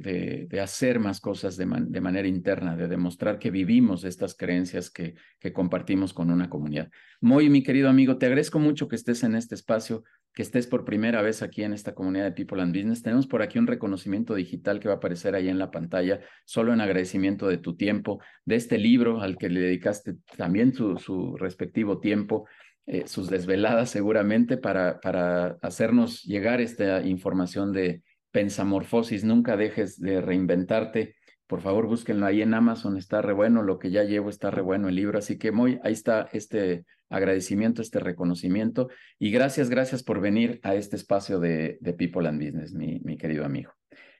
[0.48, 5.16] de, hacer más cosas de, de, manera interna, de demostrar que vivimos estas creencias que,
[5.40, 6.90] que compartimos con una comunidad.
[7.20, 10.84] Muy, mi querido amigo, te agradezco mucho que estés en este espacio que estés por
[10.84, 13.02] primera vez aquí en esta comunidad de People and Business.
[13.02, 16.72] Tenemos por aquí un reconocimiento digital que va a aparecer ahí en la pantalla, solo
[16.72, 21.98] en agradecimiento de tu tiempo, de este libro al que le dedicaste también su, respectivo
[22.00, 22.46] tiempo.
[22.86, 29.24] Eh, sus desveladas seguramente para, para hacernos llegar esta información de pensamorfosis.
[29.24, 31.17] Nunca dejes de reinventarte.
[31.48, 34.60] Por favor, búsquenlo ahí en Amazon, está re bueno, lo que ya llevo está re
[34.60, 38.88] bueno el libro, así que muy, ahí está este agradecimiento, este reconocimiento
[39.18, 43.46] y gracias, gracias por venir a este espacio de, People and Business, mi, mi querido
[43.46, 43.72] amigo.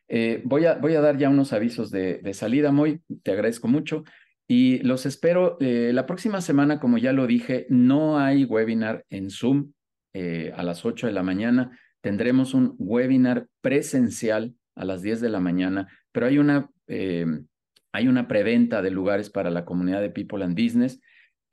[0.08, 3.68] Eh, voy, a, voy a dar ya unos avisos de, de salida, muy, te agradezco
[3.68, 4.04] mucho
[4.46, 9.28] y los espero eh, la próxima semana, como ya lo dije, no hay webinar en
[9.28, 9.72] Zoom
[10.14, 15.28] eh, a las 8 de la mañana, tendremos un webinar presencial a las 10 de
[15.28, 17.26] la mañana, pero hay una, eh,
[17.92, 21.00] hay una preventa de lugares para la comunidad de People and Business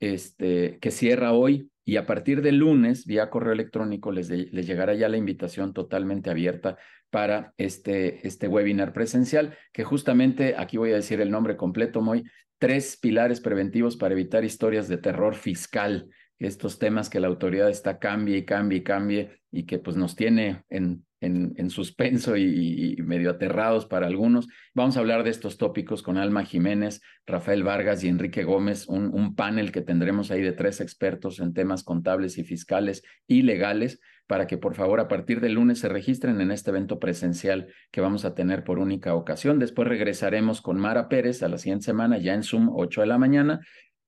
[0.00, 4.94] este, que cierra hoy y a partir del lunes, vía correo electrónico, les, les llegará
[4.94, 6.76] ya la invitación totalmente abierta
[7.10, 12.24] para este, este webinar presencial, que justamente, aquí voy a decir el nombre completo, Moy,
[12.58, 16.08] tres pilares preventivos para evitar historias de terror fiscal,
[16.40, 20.16] estos temas que la autoridad está cambie y cambie y cambie y que pues nos
[20.16, 24.46] tiene en en, suspenso y, medio aterrados para algunos.
[24.74, 29.12] Vamos a hablar de estos tópicos con Alma Jiménez, Rafael Vargas y Enrique Gómez, un,
[29.12, 34.00] un panel que tendremos ahí de tres expertos en temas contables y fiscales y legales
[34.26, 38.00] para que por favor a partir del lunes se registren en este evento presencial que
[38.00, 39.58] vamos a tener por única ocasión.
[39.58, 43.18] Después regresaremos con Mara Pérez a la siguiente semana, ya en Zoom, 8 de la
[43.18, 43.60] mañana,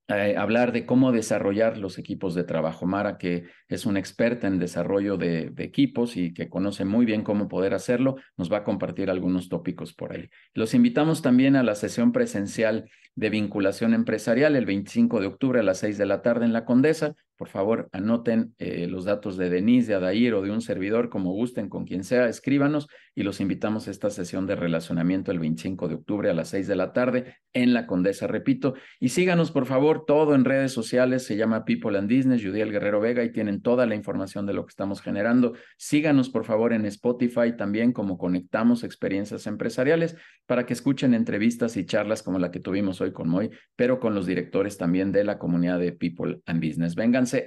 [0.09, 2.86] eh, hablar de cómo desarrollar los equipos de trabajo.
[2.86, 7.22] Mara, que es una experta en desarrollo de, de, equipos y que conoce muy bien
[7.22, 10.30] cómo poder hacerlo, nos va a compartir algunos tópicos por ahí.
[10.55, 15.62] Los invitamos también a la sesión presencial de vinculación empresarial el 25 de octubre a
[15.62, 17.14] las 6 de la tarde en la Condesa.
[17.39, 21.32] Por favor, anoten eh, los datos de Denise, de Adair o de un servidor, como
[21.32, 25.89] gusten, con quien sea, escríbanos y los invitamos a esta sesión de relacionamiento el 25
[25.89, 28.74] de octubre a las 6 de la tarde en la Condesa, repito.
[28.98, 33.01] Y síganos, por favor, todo en redes sociales, se llama People and Business, Judiel Guerrero
[33.01, 35.55] Vega, y tienen toda la información de lo que estamos generando.
[35.77, 40.16] Síganos, por favor, en Spotify también, como Conectamos Experiencias Empresariales,
[40.47, 44.15] para que escuchen entrevistas y charlas como la que tuvimos hoy con Moy, pero con
[44.15, 46.94] los directores también de la comunidad de People and Business.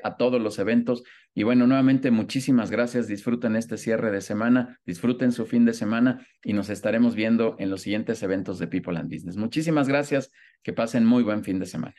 [0.04, 1.04] A todos los eventos
[1.34, 3.08] y bueno, nuevamente muchísimas gracias.
[3.08, 7.70] Disfruten este cierre de semana, disfruten su fin de semana y nos estaremos viendo en
[7.70, 9.38] los siguientes eventos de People and Business.
[9.38, 10.32] Muchísimas gracias.
[10.64, 11.96] Que pasen muy buen fin de semana.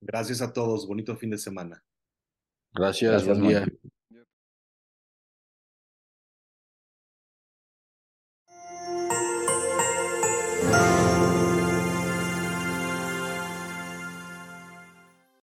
[0.00, 0.86] Gracias a todos.
[0.86, 1.82] Bonito fin de semana.
[2.72, 3.66] Gracias, gracias buen día.